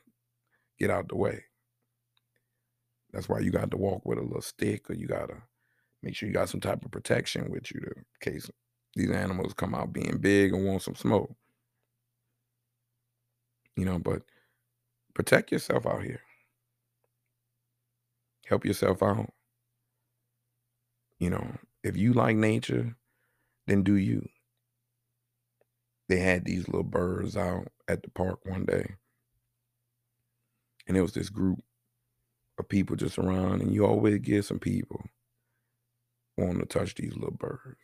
[0.78, 1.46] get out the way.
[3.14, 5.38] That's why you got to walk with a little stick, or you gotta
[6.04, 8.50] make sure you got some type of protection with you to, in case
[8.94, 11.34] these animals come out being big and want some smoke.
[13.78, 14.24] You know, but
[15.14, 16.20] protect yourself out here.
[18.48, 19.32] Help yourself out.
[21.20, 21.56] You know,
[21.86, 22.98] if you like nature,
[23.66, 24.28] then do you.
[26.12, 28.86] They had these little birds out at the park one day.
[30.86, 31.60] And it was this group
[32.60, 35.02] of people just around, and you always get some people
[36.38, 37.80] wanting to touch these little birds.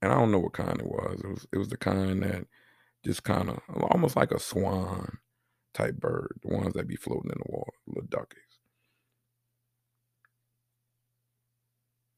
[0.00, 1.20] And I don't know what kind it was.
[1.24, 2.46] It was it was the kind that
[3.04, 3.58] just kind of
[3.90, 5.18] almost like a swan
[5.74, 8.38] type bird, the ones that be floating in the water, little duckies.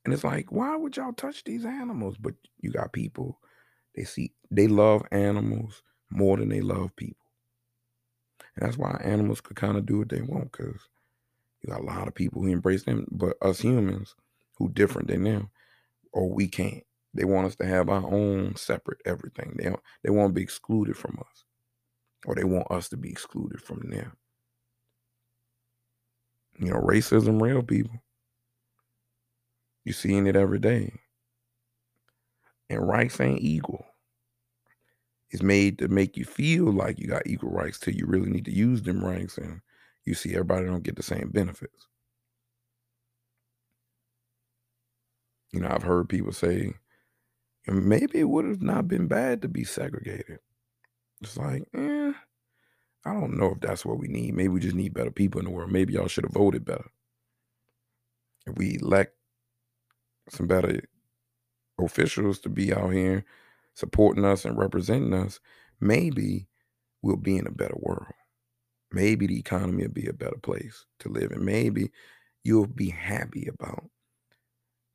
[0.05, 2.19] And it's like, why would y'all touch these animals?
[2.19, 3.39] But you got people,
[3.95, 7.27] they see they love animals more than they love people.
[8.57, 10.89] And that's why animals could kind of do what they want, because
[11.63, 14.15] you got a lot of people who embrace them, but us humans
[14.59, 15.51] who different than them,
[16.13, 16.85] or we can't.
[17.15, 19.57] They want us to have our own separate everything.
[19.57, 19.73] They
[20.03, 21.45] they want to be excluded from us,
[22.27, 24.13] or they want us to be excluded from them.
[26.59, 28.03] You know, racism, real people.
[29.85, 30.93] You're seeing it every day.
[32.71, 33.85] And rights ain't equal.
[35.31, 38.45] It's made to make you feel like you got equal rights till you really need
[38.45, 39.61] to use them rights and
[40.05, 41.89] you see everybody don't get the same benefits.
[45.53, 46.75] You know, I've heard people say,
[47.67, 50.39] maybe it would have not been bad to be segregated.
[51.23, 52.13] It's like, eh,
[53.05, 54.35] I don't know if that's what we need.
[54.35, 55.71] Maybe we just need better people in the world.
[55.71, 56.91] Maybe y'all should have voted better.
[58.47, 59.15] If we elect
[60.31, 60.81] some better
[61.79, 63.25] officials to be out here
[63.75, 65.41] supporting us and representing us,
[65.81, 66.49] maybe
[67.03, 68.13] we'll be in a better world.
[68.93, 71.45] Maybe the economy will be a better place to live in.
[71.45, 71.91] Maybe
[72.45, 73.85] you'll be happy about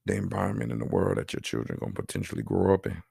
[0.06, 3.04] the environment in the world that your children are going to potentially grow up in.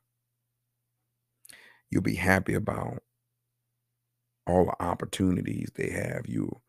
[1.91, 3.03] You'll be happy about
[4.47, 6.27] all the opportunities they have.
[6.27, 6.63] You'll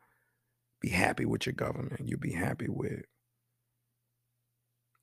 [0.82, 2.08] be happy with your government.
[2.08, 3.04] You'll be happy with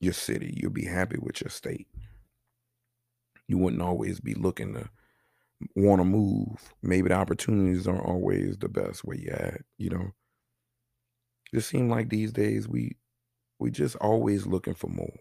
[0.01, 0.55] your city.
[0.57, 1.87] You'll be happy with your state.
[3.49, 4.91] You wouldn't always be looking to
[5.75, 6.75] want to move.
[6.83, 10.13] Maybe the opportunities aren't always the best where you at, you know.
[11.53, 12.97] It seems like these days we
[13.59, 15.21] we just always looking for more.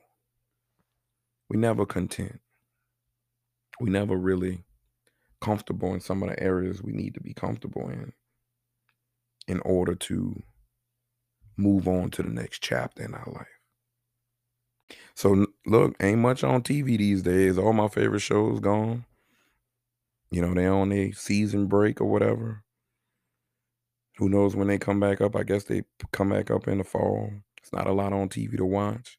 [1.50, 2.42] We never content.
[3.80, 4.64] We never really
[5.40, 8.14] comfortable in some of the areas we need to be comfortable in
[9.48, 10.42] in order to
[11.56, 13.55] move on to the next chapter in our life.
[15.16, 17.58] So look, ain't much on TV these days.
[17.58, 19.06] All my favorite shows gone.
[20.32, 22.64] You know, they on a season break or whatever.
[24.18, 25.36] Who knows when they come back up?
[25.36, 27.32] I guess they come back up in the fall.
[27.62, 29.18] It's not a lot on TV to watch.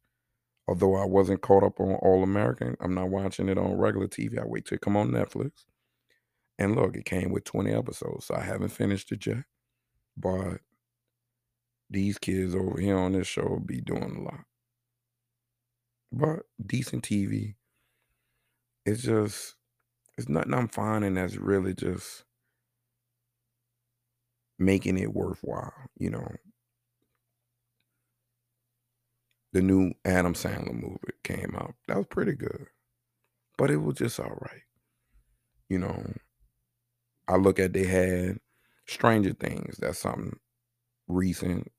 [0.69, 4.39] Although I wasn't caught up on All American, I'm not watching it on regular TV.
[4.39, 5.65] I wait till it come on Netflix.
[6.59, 9.45] And look, it came with 20 episodes, so I haven't finished it yet.
[10.17, 10.61] But
[11.89, 14.45] these kids over here on this show be doing a lot
[16.13, 17.55] but decent TV.
[18.85, 19.55] It's just
[20.17, 22.25] it's nothing I'm finding that's really just
[24.59, 26.27] making it worthwhile, you know.
[29.53, 31.75] The new Adam Sandler movie came out.
[31.89, 32.67] That was pretty good.
[33.57, 34.63] But it was just all right.
[35.69, 36.13] You know,
[37.27, 38.39] I look at they had
[38.87, 39.79] Stranger Things.
[39.79, 40.39] That's something
[41.09, 41.73] recent.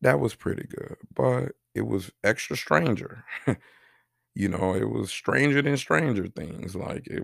[0.00, 0.96] That was pretty good.
[1.14, 3.24] But it was extra stranger.
[4.34, 6.74] you know, it was stranger than stranger things.
[6.74, 7.22] Like it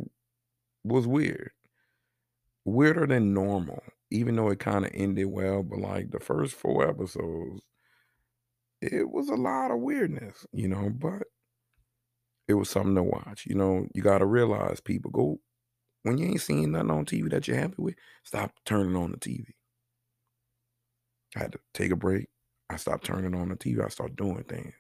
[0.85, 1.51] was weird.
[2.65, 5.63] Weirder than normal, even though it kind of ended well.
[5.63, 7.63] But like the first four episodes,
[8.81, 11.25] it was a lot of weirdness, you know, but
[12.47, 13.47] it was something to watch.
[13.47, 15.41] You know, you got to realize people go
[16.03, 17.95] when you ain't seeing nothing on TV that you're happy with,
[18.25, 19.47] stop turning on the TV.
[21.37, 22.29] I had to take a break,
[22.71, 23.85] I stopped turning on the TV.
[23.85, 24.75] I started doing things.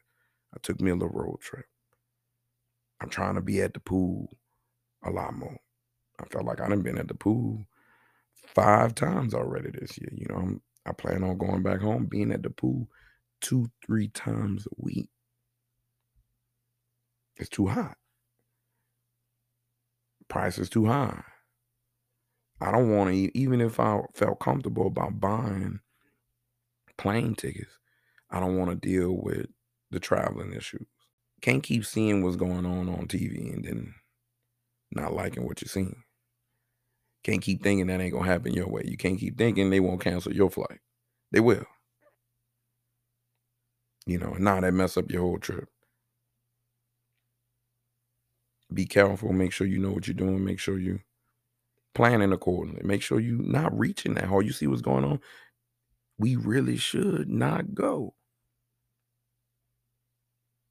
[0.55, 1.66] I took me a little road trip.
[3.01, 4.36] I'm trying to be at the pool
[5.05, 5.59] a lot more.
[6.20, 7.66] I felt like I done been at the pool
[8.34, 10.11] five times already this year.
[10.12, 12.89] You know, I'm, I plan on going back home, being at the pool
[13.41, 15.11] two, three times a week.
[17.36, 17.97] It's too hot.
[20.26, 21.22] Price is too high.
[22.61, 25.80] I don't want to, even if I felt comfortable about buying
[26.99, 27.78] plane tickets.
[28.30, 29.46] I don't want to deal with
[29.90, 30.86] the traveling issues.
[31.40, 33.94] Can't keep seeing what's going on on TV and then
[34.90, 36.03] not liking what you're seeing.
[37.24, 38.82] Can't keep thinking that ain't gonna happen your way.
[38.84, 40.80] You can't keep thinking they won't cancel your flight.
[41.30, 41.64] They will.
[44.07, 45.68] You know, and now that mess up your whole trip.
[48.72, 49.32] Be careful.
[49.32, 50.44] Make sure you know what you're doing.
[50.44, 51.01] Make sure you
[51.94, 52.82] planning accordingly.
[52.84, 54.46] Make sure you not reaching that hard.
[54.46, 55.20] You see what's going on
[56.18, 58.14] we really should not go.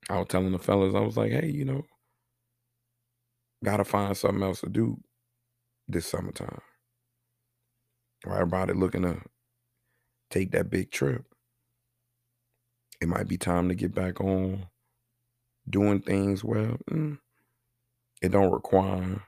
[0.10, 1.84] I was telling the fellas, I was like, hey, you know,
[3.64, 5.00] gotta find something else to do.
[5.88, 6.62] this summertime.
[8.26, 9.22] Everybody looking to
[10.30, 11.26] take that big trip.
[13.02, 14.68] It might be time to get back on
[15.70, 16.78] doing things well.
[16.92, 17.20] Mm,
[18.22, 19.24] it don't require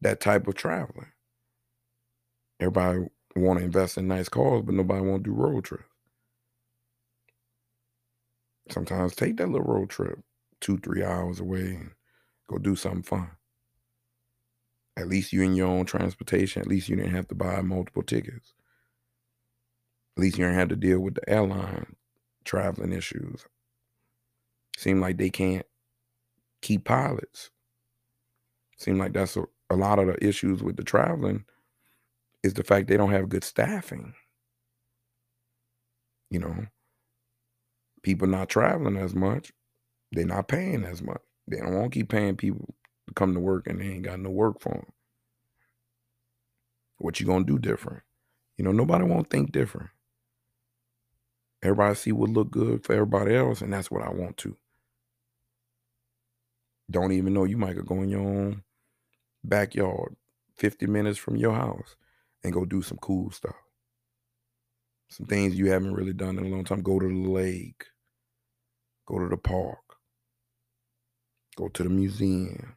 [0.00, 1.12] that type of traveling.
[2.60, 3.06] Everybody
[3.42, 5.84] want to invest in nice cars, but nobody want to do road trips.
[8.70, 10.18] Sometimes take that little road trip,
[10.60, 11.90] two, three hours away, and
[12.48, 13.30] go do something fun.
[14.96, 16.62] At least you in your own transportation.
[16.62, 18.54] At least you didn't have to buy multiple tickets.
[20.16, 21.96] At least you didn't have to deal with the airline
[22.44, 23.46] traveling issues.
[24.76, 25.66] Seem like they can't
[26.62, 27.50] keep pilots.
[28.78, 31.44] Seem like that's a, a lot of the issues with the traveling
[32.44, 34.14] is the fact they don't have good staffing.
[36.30, 36.66] You know,
[38.02, 39.50] people not traveling as much.
[40.12, 41.22] They're not paying as much.
[41.48, 42.74] They don't want to keep paying people
[43.08, 44.86] to come to work and they ain't got no work for them.
[46.98, 48.02] What you gonna do different?
[48.58, 49.88] You know, nobody won't think different.
[51.62, 54.56] Everybody see what look good for everybody else, and that's what I want to.
[56.90, 58.62] Don't even know you might go in your own
[59.42, 60.16] backyard,
[60.56, 61.96] 50 minutes from your house,
[62.44, 63.56] and go do some cool stuff.
[65.08, 66.82] Some things you haven't really done in a long time.
[66.82, 67.84] Go to the lake,
[69.06, 69.78] go to the park,
[71.56, 72.76] go to the museum.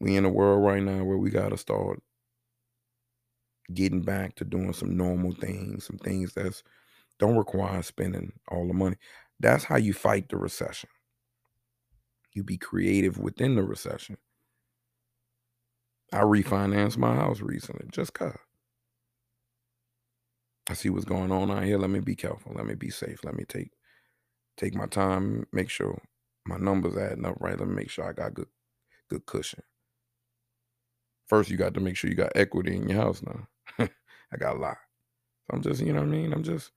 [0.00, 2.02] We in a world right now where we gotta start
[3.72, 6.62] getting back to doing some normal things, some things that's
[7.18, 8.96] don't require spending all the money.
[9.38, 10.90] That's how you fight the recession.
[12.32, 14.16] You be creative within the recession.
[16.12, 18.36] I refinanced my house recently just cause.
[20.68, 21.78] I see what's going on out here.
[21.78, 22.52] Let me be careful.
[22.54, 23.24] Let me be safe.
[23.24, 23.70] Let me take
[24.56, 26.02] take my time, make sure
[26.46, 27.58] my numbers adding up right.
[27.58, 28.48] Let me make sure I got good
[29.10, 29.62] good cushion.
[31.28, 33.48] First, you got to make sure you got equity in your house now.
[34.32, 34.76] I got a lot.
[35.46, 36.32] So I'm just, you know what I mean?
[36.32, 36.72] I'm just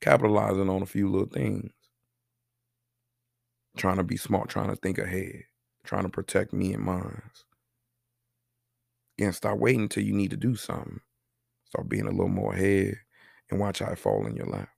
[0.00, 1.72] capitalizing on a few little things.
[3.76, 5.44] Trying to be smart, trying to think ahead,
[5.84, 7.22] trying to protect me and mine.
[9.22, 10.98] Again, stop waiting until you need to do something.
[11.66, 12.96] Start being a little more ahead
[13.48, 14.68] and watch how it fall in your lap.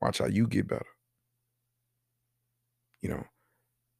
[0.00, 0.86] Watch how you get better.
[3.02, 3.24] You know,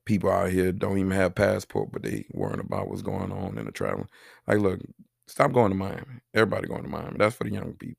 [0.04, 3.64] people out here don't even have passport, but they worrying about what's going on in
[3.64, 4.06] the traveling.
[4.46, 4.78] Like, look,
[5.26, 6.20] stop going to Miami.
[6.32, 7.16] Everybody going to Miami.
[7.18, 7.98] That's for the young people.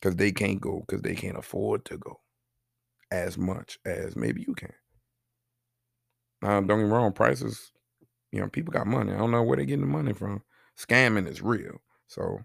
[0.00, 2.18] Because they can't go because they can't afford to go
[3.12, 4.72] as much as maybe you can.
[6.42, 7.70] Now, don't get me wrong, prices,
[8.32, 9.12] you know, people got money.
[9.12, 10.42] I don't know where they're getting the money from.
[10.78, 11.80] Scamming is real.
[12.08, 12.40] So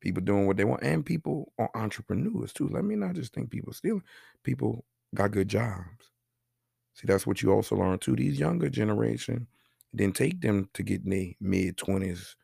[0.00, 0.82] people doing what they want.
[0.82, 2.68] And people are entrepreneurs too.
[2.68, 4.04] Let me not just think people stealing.
[4.44, 4.84] People
[5.14, 6.10] got good jobs.
[6.94, 8.16] See, that's what you also learn too.
[8.16, 9.46] These younger generation,
[9.94, 12.36] didn't take them to get in their mid 20s,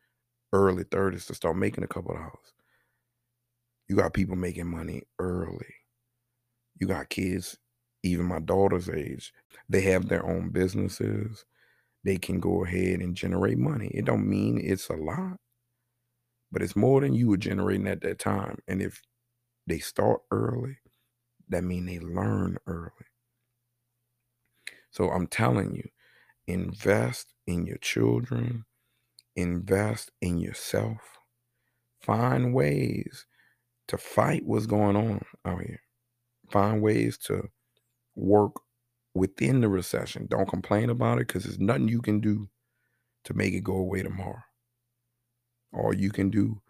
[0.53, 2.53] early 30s to start making a couple dollars.
[3.87, 5.73] You got people making money early.
[6.79, 7.57] You got kids,
[8.03, 9.33] even my daughter's age,
[9.69, 11.45] they have their own businesses.
[12.07, 13.91] They can go ahead and generate money.
[13.93, 15.39] It don't mean it's a lot,
[16.53, 18.59] but it's more than you were generating at that time.
[18.65, 19.01] And if
[19.67, 20.77] they start early,
[21.49, 22.91] that mean they learn early.
[24.89, 25.89] So I'm telling you,
[26.47, 28.63] invest in your children,
[29.35, 31.01] invest in yourself.
[31.99, 33.25] Find ways
[33.89, 35.81] to fight what's going on out here.
[36.49, 37.49] Find ways to
[38.15, 38.53] work
[39.17, 40.27] within the recession.
[40.29, 42.49] Don't complain about it because there's nothing you can do
[43.25, 44.43] to make it go away tomorrow.
[45.73, 46.61] All you can do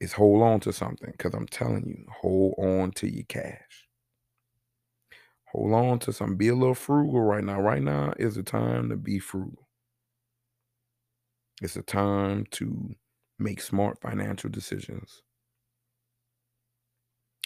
[0.00, 3.88] is hold on to something because I'm telling you, hold on to your cash.
[5.52, 6.36] Hold on to something.
[6.36, 7.60] Be a little frugal right now.
[7.60, 9.68] Right now is the time to be frugal.
[11.62, 12.94] It's a time to
[13.38, 15.22] make smart financial decisions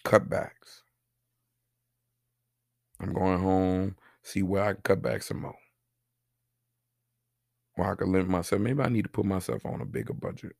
[0.04, 0.82] cutbacks.
[3.00, 5.56] I'm going home, see where I can cut back some more.
[7.76, 8.60] Where I can limit myself.
[8.60, 10.56] Maybe I need to put myself on a bigger budget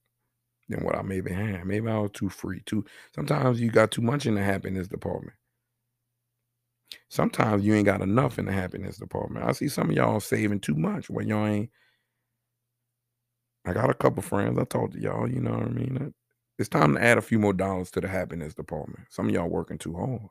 [0.68, 1.64] than what I maybe had.
[1.66, 2.60] Maybe I was too free.
[2.66, 2.84] Too
[3.14, 5.34] sometimes you got too much in the happiness department.
[7.08, 9.46] Sometimes you ain't got enough in the happiness department.
[9.46, 11.70] I see some of y'all saving too much when y'all ain't.
[13.64, 14.58] I got a couple friends.
[14.58, 16.14] I talked to y'all, you know what I mean?
[16.58, 19.06] It's time to add a few more dollars to the happiness department.
[19.10, 20.28] Some of y'all working too hard.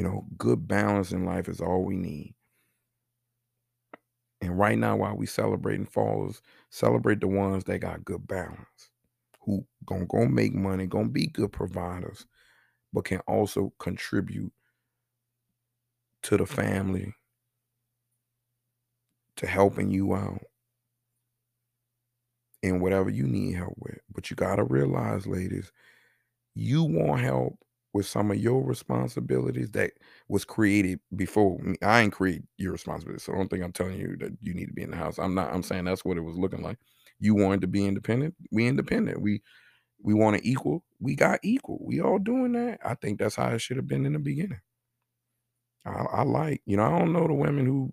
[0.00, 2.34] You know, good balance in life is all we need.
[4.40, 6.40] And right now, while we celebrating falls,
[6.70, 8.88] celebrate the ones that got good balance,
[9.42, 12.26] who gonna go make money, gonna be good providers,
[12.94, 14.54] but can also contribute
[16.22, 17.12] to the family,
[19.36, 20.40] to helping you out,
[22.62, 23.98] in whatever you need help with.
[24.10, 25.70] But you gotta realize, ladies,
[26.54, 27.58] you want help
[27.92, 29.92] with some of your responsibilities that
[30.28, 31.76] was created before me.
[31.82, 33.20] I ain't create your responsibility.
[33.22, 35.18] So I don't think I'm telling you that you need to be in the house.
[35.18, 36.78] I'm not, I'm saying that's what it was looking like.
[37.18, 38.34] You wanted to be independent.
[38.50, 39.20] We independent.
[39.20, 39.42] We
[40.02, 40.84] we want to equal.
[41.00, 41.78] We got equal.
[41.82, 42.80] We all doing that.
[42.84, 44.60] I think that's how it should have been in the beginning.
[45.86, 47.92] I, I like, you know, I don't know the women who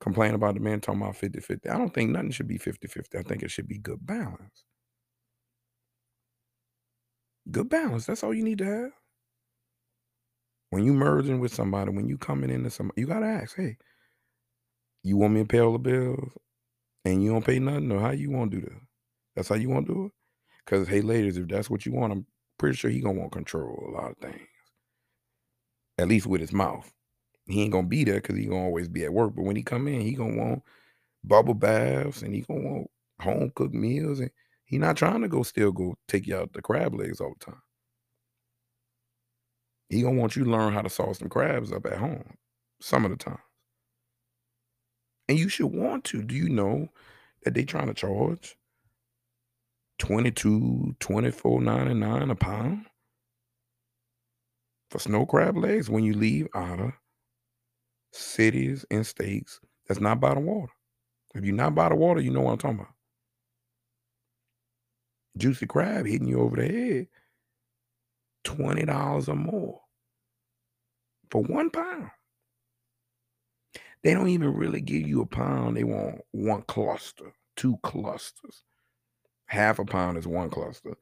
[0.00, 1.68] complain about the men talking about 50 50.
[1.70, 3.18] I don't think nothing should be 50 50.
[3.18, 4.64] I think it should be good balance.
[7.50, 8.06] Good balance.
[8.06, 8.92] That's all you need to have.
[10.72, 13.76] When you merging with somebody, when you coming into somebody, you gotta ask, hey,
[15.02, 16.32] you want me to pay all the bills
[17.04, 18.80] and you don't pay nothing, or how you want to do that?
[19.36, 20.12] That's how you want to do it?
[20.64, 22.26] Because hey, ladies, if that's what you want, I'm
[22.56, 24.48] pretty sure he gonna want control a lot of things.
[25.98, 26.90] At least with his mouth.
[27.44, 29.34] He ain't gonna be there because he gonna always be at work.
[29.36, 30.62] But when he come in, he gonna want
[31.22, 32.90] bubble baths and he gonna want
[33.20, 34.20] home cooked meals.
[34.20, 34.30] And
[34.64, 37.44] he not trying to go still go take you out the crab legs all the
[37.44, 37.60] time.
[39.92, 42.24] He gonna want you to learn how to sauce some crabs up at home
[42.80, 43.38] some of the time.
[45.28, 46.22] And you should want to.
[46.22, 46.88] Do you know
[47.44, 48.56] that they trying to charge
[49.98, 52.86] 22 24.99 a pound
[54.90, 56.92] for snow crab legs when you leave out of
[58.12, 60.72] cities and states that's not by the water.
[61.34, 62.94] If you're not by the water, you know what I'm talking about.
[65.36, 67.08] Juicy crab hitting you over the head,
[68.44, 69.80] $20 or more
[71.30, 72.10] for one pound.
[74.02, 75.76] They don't even really give you a pound.
[75.76, 78.64] They want one cluster, two clusters.
[79.46, 80.94] Half a pound is one cluster.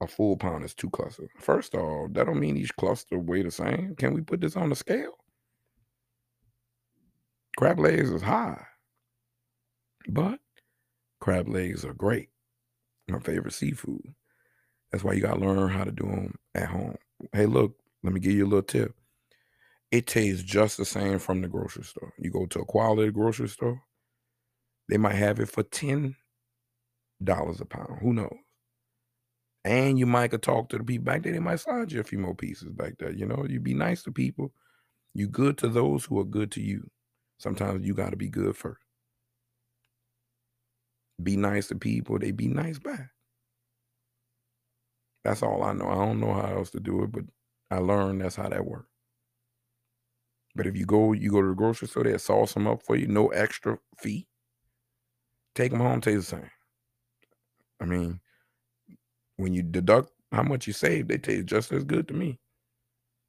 [0.00, 1.30] A full pound is two clusters.
[1.38, 3.94] First off, that don't mean each cluster weigh the same.
[3.96, 5.12] Can we put this on the scale?
[7.56, 8.64] Crab legs is high,
[10.08, 10.40] but
[11.20, 12.30] crab legs are great.
[13.08, 14.14] My favorite seafood.
[14.92, 16.96] That's why you gotta learn how to do them at home.
[17.32, 18.94] Hey, look, let me give you a little tip.
[19.92, 22.12] It tastes just the same from the grocery store.
[22.18, 23.82] You go to a quality grocery store,
[24.88, 26.16] they might have it for ten
[27.24, 27.98] dollars a pound.
[28.00, 28.36] Who knows?
[29.64, 31.32] And you might could talk to the people back there.
[31.32, 33.12] They might slide you a few more pieces back there.
[33.12, 34.52] You know, you be nice to people.
[35.14, 36.90] You good to those who are good to you.
[37.38, 38.82] Sometimes you got to be good first.
[41.22, 43.11] Be nice to people, they be nice back.
[45.24, 45.88] That's all I know.
[45.88, 47.24] I don't know how else to do it, but
[47.70, 48.88] I learned that's how that works.
[50.54, 52.96] But if you go, you go to the grocery store, they'll sauce them up for
[52.96, 54.26] you, no extra fee.
[55.54, 56.50] Take them home, taste the same.
[57.80, 58.20] I mean,
[59.36, 62.38] when you deduct how much you save, they taste just as good to me.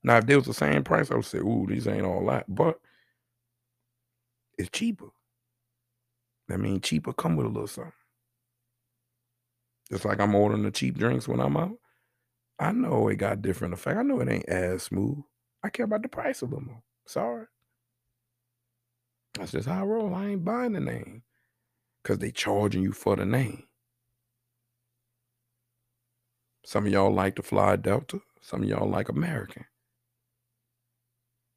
[0.03, 2.45] Now, if they was the same price, I would say, "Ooh, these ain't all that,"
[2.53, 2.79] but
[4.57, 5.09] it's cheaper.
[6.49, 7.93] I mean, cheaper come with a little something.
[9.89, 11.77] Just like I'm ordering the cheap drinks when I'm out.
[12.63, 13.97] I know it got different effect.
[13.97, 15.19] I know it ain't as smooth.
[15.63, 16.83] I care about the price a little more.
[17.05, 17.45] Sorry.
[19.35, 20.13] That's just how I roll.
[20.13, 21.23] I ain't buying the name.
[22.03, 23.63] Cause they charging you for the name.
[26.65, 28.19] Some of y'all like to fly Delta.
[28.41, 29.65] Some of y'all like American.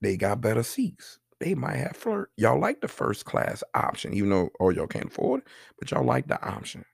[0.01, 1.19] They got better seats.
[1.41, 2.31] They might have flirt.
[2.37, 6.05] Y'all like the first class option, even though or y'all can't afford it, but y'all
[6.05, 6.85] like the option.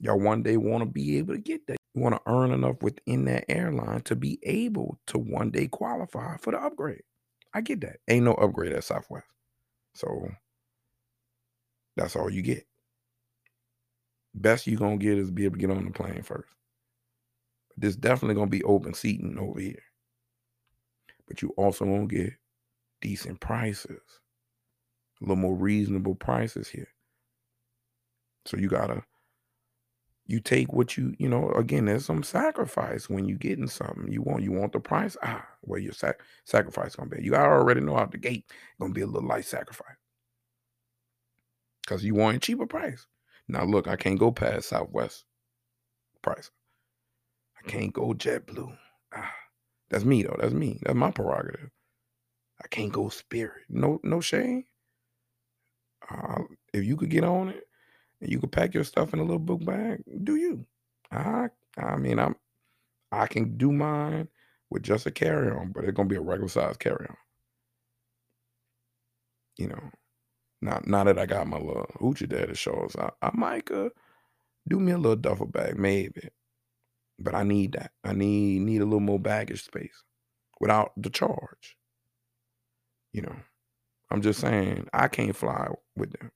[0.00, 1.76] Y'all one day want to be able to get that.
[1.94, 6.50] Want to earn enough within that airline to be able to one day qualify for
[6.50, 7.02] the upgrade.
[7.54, 7.98] I get that.
[8.08, 9.26] Ain't no upgrade at Southwest.
[9.94, 10.28] So
[11.96, 12.66] that's all you get.
[14.34, 16.48] Best you're gonna get is be able to get on the plane first.
[17.76, 19.82] There's definitely gonna be open seating over here.
[21.28, 22.32] But you also gonna get
[23.00, 24.02] decent prices.
[25.20, 26.88] A little more reasonable prices here.
[28.46, 29.04] So you gotta
[30.26, 34.10] you take what you you know again there's some sacrifice when you getting something.
[34.10, 35.16] You want you want the price?
[35.22, 38.46] Ah where your sac- sacrifice gonna be you already know out the gate
[38.80, 39.96] gonna be a little light sacrifice.
[41.82, 43.06] Because you want a cheaper price.
[43.48, 45.24] Now look i can't go past southwest
[46.22, 46.50] price.
[47.64, 48.76] I can't go jetblue.
[49.14, 49.34] Ah
[49.90, 50.36] that's me though.
[50.40, 50.80] That's me.
[50.82, 51.70] That's my prerogative.
[52.62, 53.64] I can't go spirit.
[53.68, 54.64] No no shame
[56.10, 56.42] uh,
[56.72, 57.64] if you could get on it
[58.28, 60.66] you could pack your stuff in a little book bag, do you?
[61.12, 61.48] I
[61.78, 62.36] I mean I'm
[63.12, 64.28] I can do mine
[64.70, 67.16] with just a carry-on, but it's gonna be a regular size carry-on.
[69.56, 69.90] You know,
[70.62, 73.90] not now that I got my little hoochie daddy shorts, I, I might uh,
[74.68, 76.30] do me a little duffel bag, maybe.
[77.18, 77.92] But I need that.
[78.04, 80.02] I need need a little more baggage space
[80.60, 81.76] without the charge.
[83.12, 83.36] You know,
[84.10, 86.32] I'm just saying I can't fly with them.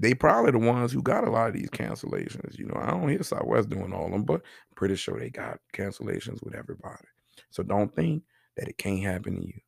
[0.00, 2.58] They probably the ones who got a lot of these cancellations.
[2.58, 5.30] You know, I don't hear Southwest doing all of them, but I'm pretty sure they
[5.30, 7.06] got cancellations with everybody.
[7.50, 8.24] So don't think
[8.56, 9.60] that it can't happen to you.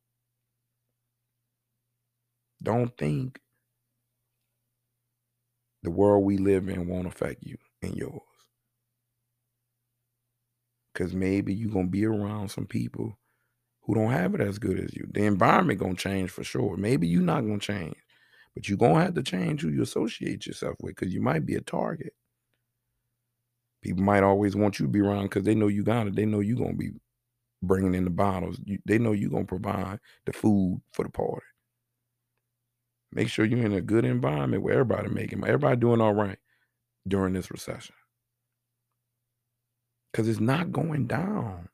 [2.63, 3.39] Don't think
[5.83, 8.21] the world we live in won't affect you and yours.
[10.95, 13.17] Cause maybe you're gonna be around some people
[13.83, 15.07] who don't have it as good as you.
[15.13, 16.77] The environment gonna change for sure.
[16.77, 17.97] Maybe you're not gonna change,
[18.55, 21.55] but you're gonna have to change who you associate yourself with because you might be
[21.55, 22.13] a target.
[23.81, 26.15] People might always want you to be around because they know you got it.
[26.15, 26.91] They know you're gonna be
[27.61, 28.59] bringing in the bottles.
[28.63, 31.45] You, they know you're gonna provide the food for the party.
[33.11, 36.37] Make sure you're in a good environment where everybody making everybody doing all right
[37.07, 37.95] during this recession.
[40.13, 41.69] Cause it's not going down.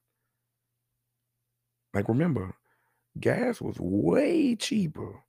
[1.93, 2.55] Like remember,
[3.19, 5.23] gas was way cheaper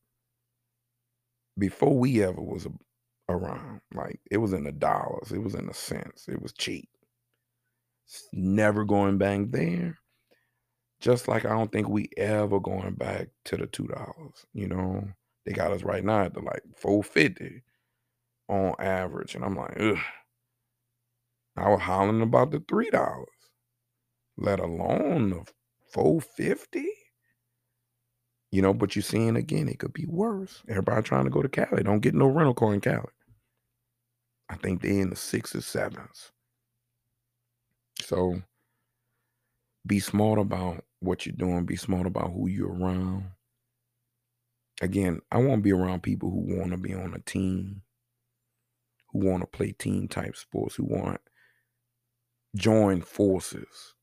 [1.61, 2.67] before we ever was
[3.29, 3.83] around.
[3.95, 6.89] Like it was in the dollars, it was in the cents, it was cheap.
[8.07, 9.99] It's never going back there.
[11.01, 14.47] Just like I don't think we ever going back to the two dollars.
[14.53, 15.09] You know,
[15.47, 17.63] they got us right now at the like four fifty
[18.49, 19.99] on average, and I'm like, ugh.
[21.57, 23.29] I was hollering about the three dollars,
[24.37, 25.45] let alone the
[25.93, 26.89] four fifty.
[28.53, 30.63] You know, but you're seeing again, it could be worse.
[30.69, 31.83] Everybody trying to go to Cali.
[31.83, 33.07] Don't get no rental car in Cali.
[34.49, 36.33] I think they in the sixes, sevens.
[38.01, 38.43] So
[39.87, 41.65] be smart about what you're doing.
[41.65, 43.27] Be smart about who you're around.
[44.83, 47.83] Again, I want to be around people who want to be on a team,
[49.13, 51.21] who want to play team type sports, who want
[52.57, 53.95] join forces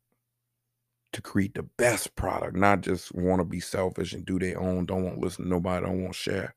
[1.13, 4.85] to create the best product, not just want to be selfish and do their own,
[4.85, 6.55] don't want to listen to nobody, don't want to share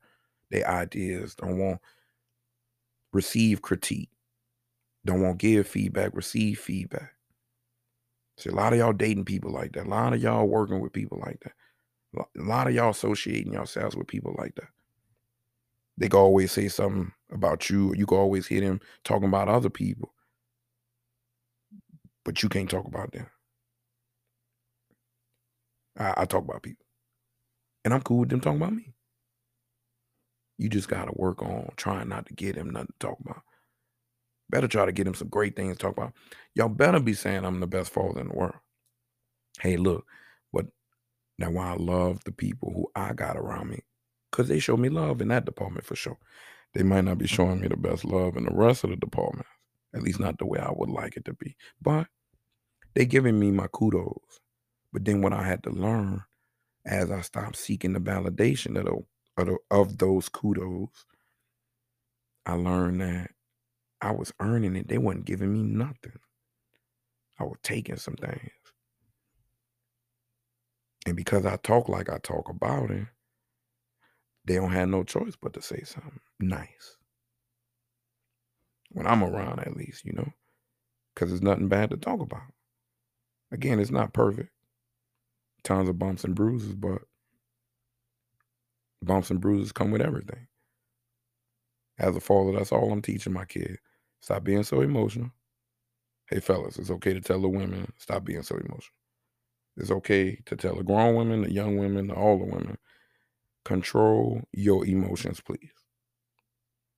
[0.49, 1.79] their ideas, don't want
[3.13, 4.09] receive critique,
[5.05, 7.13] don't want give feedback, receive feedback.
[8.37, 9.85] See, a lot of y'all dating people like that.
[9.85, 11.53] A lot of y'all working with people like that.
[12.37, 14.69] A lot of y'all associating yourselves with people like that.
[15.97, 19.47] They can always say something about you, or you can always hear them talking about
[19.47, 20.13] other people,
[22.25, 23.27] but you can't talk about them.
[25.97, 26.85] I, I talk about people.
[27.83, 28.93] And I'm cool with them talking about me.
[30.57, 33.41] You just gotta work on trying not to get him nothing to talk about.
[34.49, 36.13] Better try to get him some great things to talk about.
[36.55, 38.55] Y'all better be saying I'm the best father in the world.
[39.59, 40.05] Hey, look,
[40.53, 40.67] but
[41.39, 43.81] now why I love the people who I got around me,
[44.31, 46.17] because they show me love in that department for sure.
[46.73, 49.49] They might not be showing me the best love in the rest of the departments,
[49.95, 51.55] at least not the way I would like it to be.
[51.81, 52.07] But
[52.95, 54.40] they giving me my kudos.
[54.93, 56.23] But then what I had to learn
[56.85, 59.03] as I stopped seeking the validation of, the,
[59.37, 60.89] of, the, of those kudos,
[62.45, 63.31] I learned that
[64.01, 64.87] I was earning it.
[64.87, 66.19] They wasn't giving me nothing.
[67.39, 68.51] I was taking some things.
[71.05, 73.07] And because I talk like I talk about it,
[74.45, 76.97] they don't have no choice but to say something nice.
[78.89, 80.31] When I'm around, at least, you know,
[81.13, 82.41] because there's nothing bad to talk about.
[83.51, 84.49] Again, it's not perfect
[85.63, 87.01] tons of bumps and bruises, but
[89.01, 90.47] bumps and bruises come with everything.
[91.99, 93.77] As a father, that's all I'm teaching my kid.
[94.21, 95.31] Stop being so emotional.
[96.27, 98.95] Hey, fellas, it's okay to tell the women, stop being so emotional.
[99.77, 102.77] It's okay to tell the grown women, the young women, the older women,
[103.65, 105.71] control your emotions, please.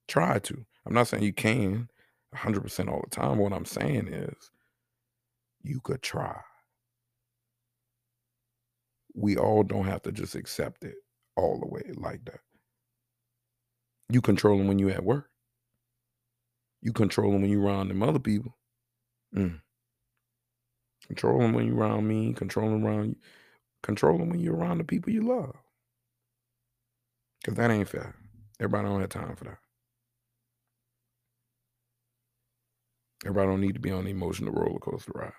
[0.07, 0.65] Try to.
[0.85, 1.89] I'm not saying you can
[2.35, 3.37] 100% all the time.
[3.37, 4.51] What I'm saying is
[5.63, 6.41] you could try
[9.13, 10.95] we all don't have to just accept it
[11.35, 12.39] all the way like that.
[14.09, 15.29] You control them when you at work.
[16.81, 18.57] You control them when you around them other people.
[19.35, 19.59] Mm.
[21.07, 22.33] Control them when you around me.
[22.33, 23.15] Control them around you.
[23.83, 25.55] Control them when you're around the people you love.
[27.41, 28.15] Because that ain't fair.
[28.59, 29.57] Everybody don't have time for that.
[33.25, 35.31] Everybody don't need to be on the emotional roller coaster ride.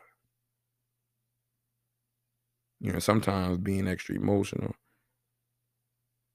[2.84, 4.76] You know, sometimes being extra emotional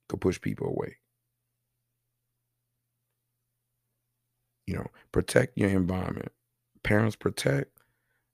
[0.10, 0.98] could push people away.
[4.66, 6.32] You know, protect your environment.
[6.84, 7.72] Parents protect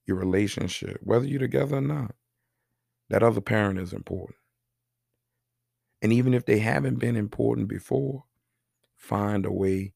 [0.05, 2.15] your relationship, whether you're together or not.
[3.09, 4.37] That other parent is important.
[6.01, 8.23] And even if they haven't been important before,
[8.97, 9.93] find a way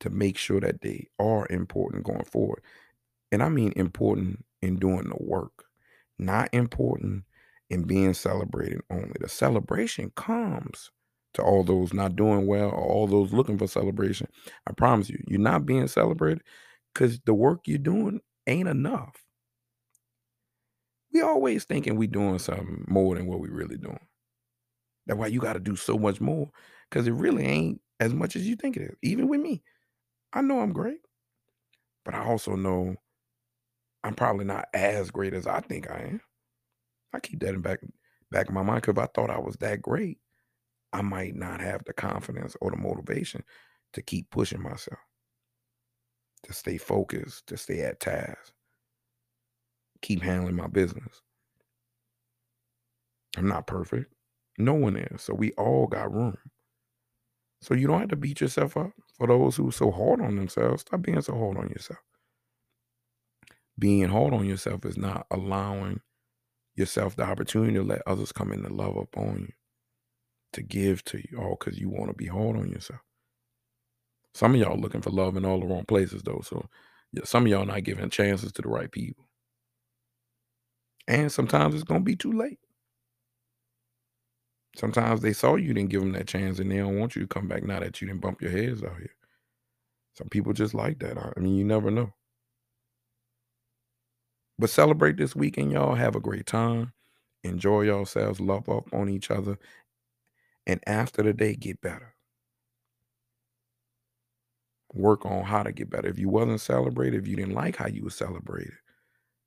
[0.00, 2.62] to make sure that they are important going forward.
[3.32, 5.66] And I mean important in doing the work,
[6.18, 7.25] not important
[7.70, 9.12] and being celebrated only.
[9.20, 10.90] The celebration comes
[11.34, 14.26] to all those not doing well or all those looking for celebration,
[14.66, 16.42] I promise you, you're not being celebrated
[16.94, 19.22] because the work you're doing ain't enough.
[21.12, 24.00] We always thinking we doing something more than what we really doing.
[25.06, 26.50] That's why you got to do so much more
[26.90, 28.96] because it really ain't as much as you think it is.
[29.02, 29.62] Even with me,
[30.32, 31.00] I know I'm great,
[32.04, 32.96] but I also know
[34.02, 36.20] I'm probably not as great as I think I am.
[37.12, 37.80] I keep that in back
[38.30, 40.18] back of my mind because if I thought I was that great,
[40.92, 43.42] I might not have the confidence or the motivation
[43.92, 44.98] to keep pushing myself,
[46.44, 48.52] to stay focused, to stay at task,
[50.02, 51.22] keep handling my business.
[53.36, 54.12] I'm not perfect.
[54.58, 55.22] No one is.
[55.22, 56.36] So we all got room.
[57.60, 58.92] So you don't have to beat yourself up.
[59.18, 62.00] For those who are so hard on themselves, stop being so hard on yourself.
[63.78, 66.00] Being hard on yourself is not allowing
[66.76, 69.52] yourself the opportunity to let others come in and love upon you,
[70.54, 73.00] to give to you, all because you want to be hard on yourself.
[74.34, 76.42] Some of y'all looking for love in all the wrong places, though.
[76.44, 76.68] So
[77.12, 79.26] yeah, some of y'all not giving chances to the right people.
[81.08, 82.58] And sometimes it's going to be too late.
[84.76, 87.28] Sometimes they saw you didn't give them that chance and they don't want you to
[87.28, 89.14] come back now that you didn't bump your heads out here.
[90.14, 91.18] Some people just like that.
[91.18, 92.12] I mean, you never know.
[94.58, 95.94] But celebrate this weekend, y'all.
[95.94, 96.92] Have a great time.
[97.44, 98.40] Enjoy yourselves.
[98.40, 99.58] Love up on each other.
[100.66, 102.14] And after the day, get better.
[104.94, 106.08] Work on how to get better.
[106.08, 108.72] If you wasn't celebrated, if you didn't like how you were celebrated,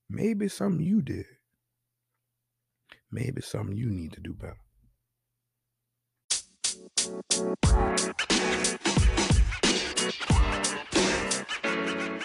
[0.09, 1.25] maybe something you did.
[3.11, 4.55] Maybe something you need to do better.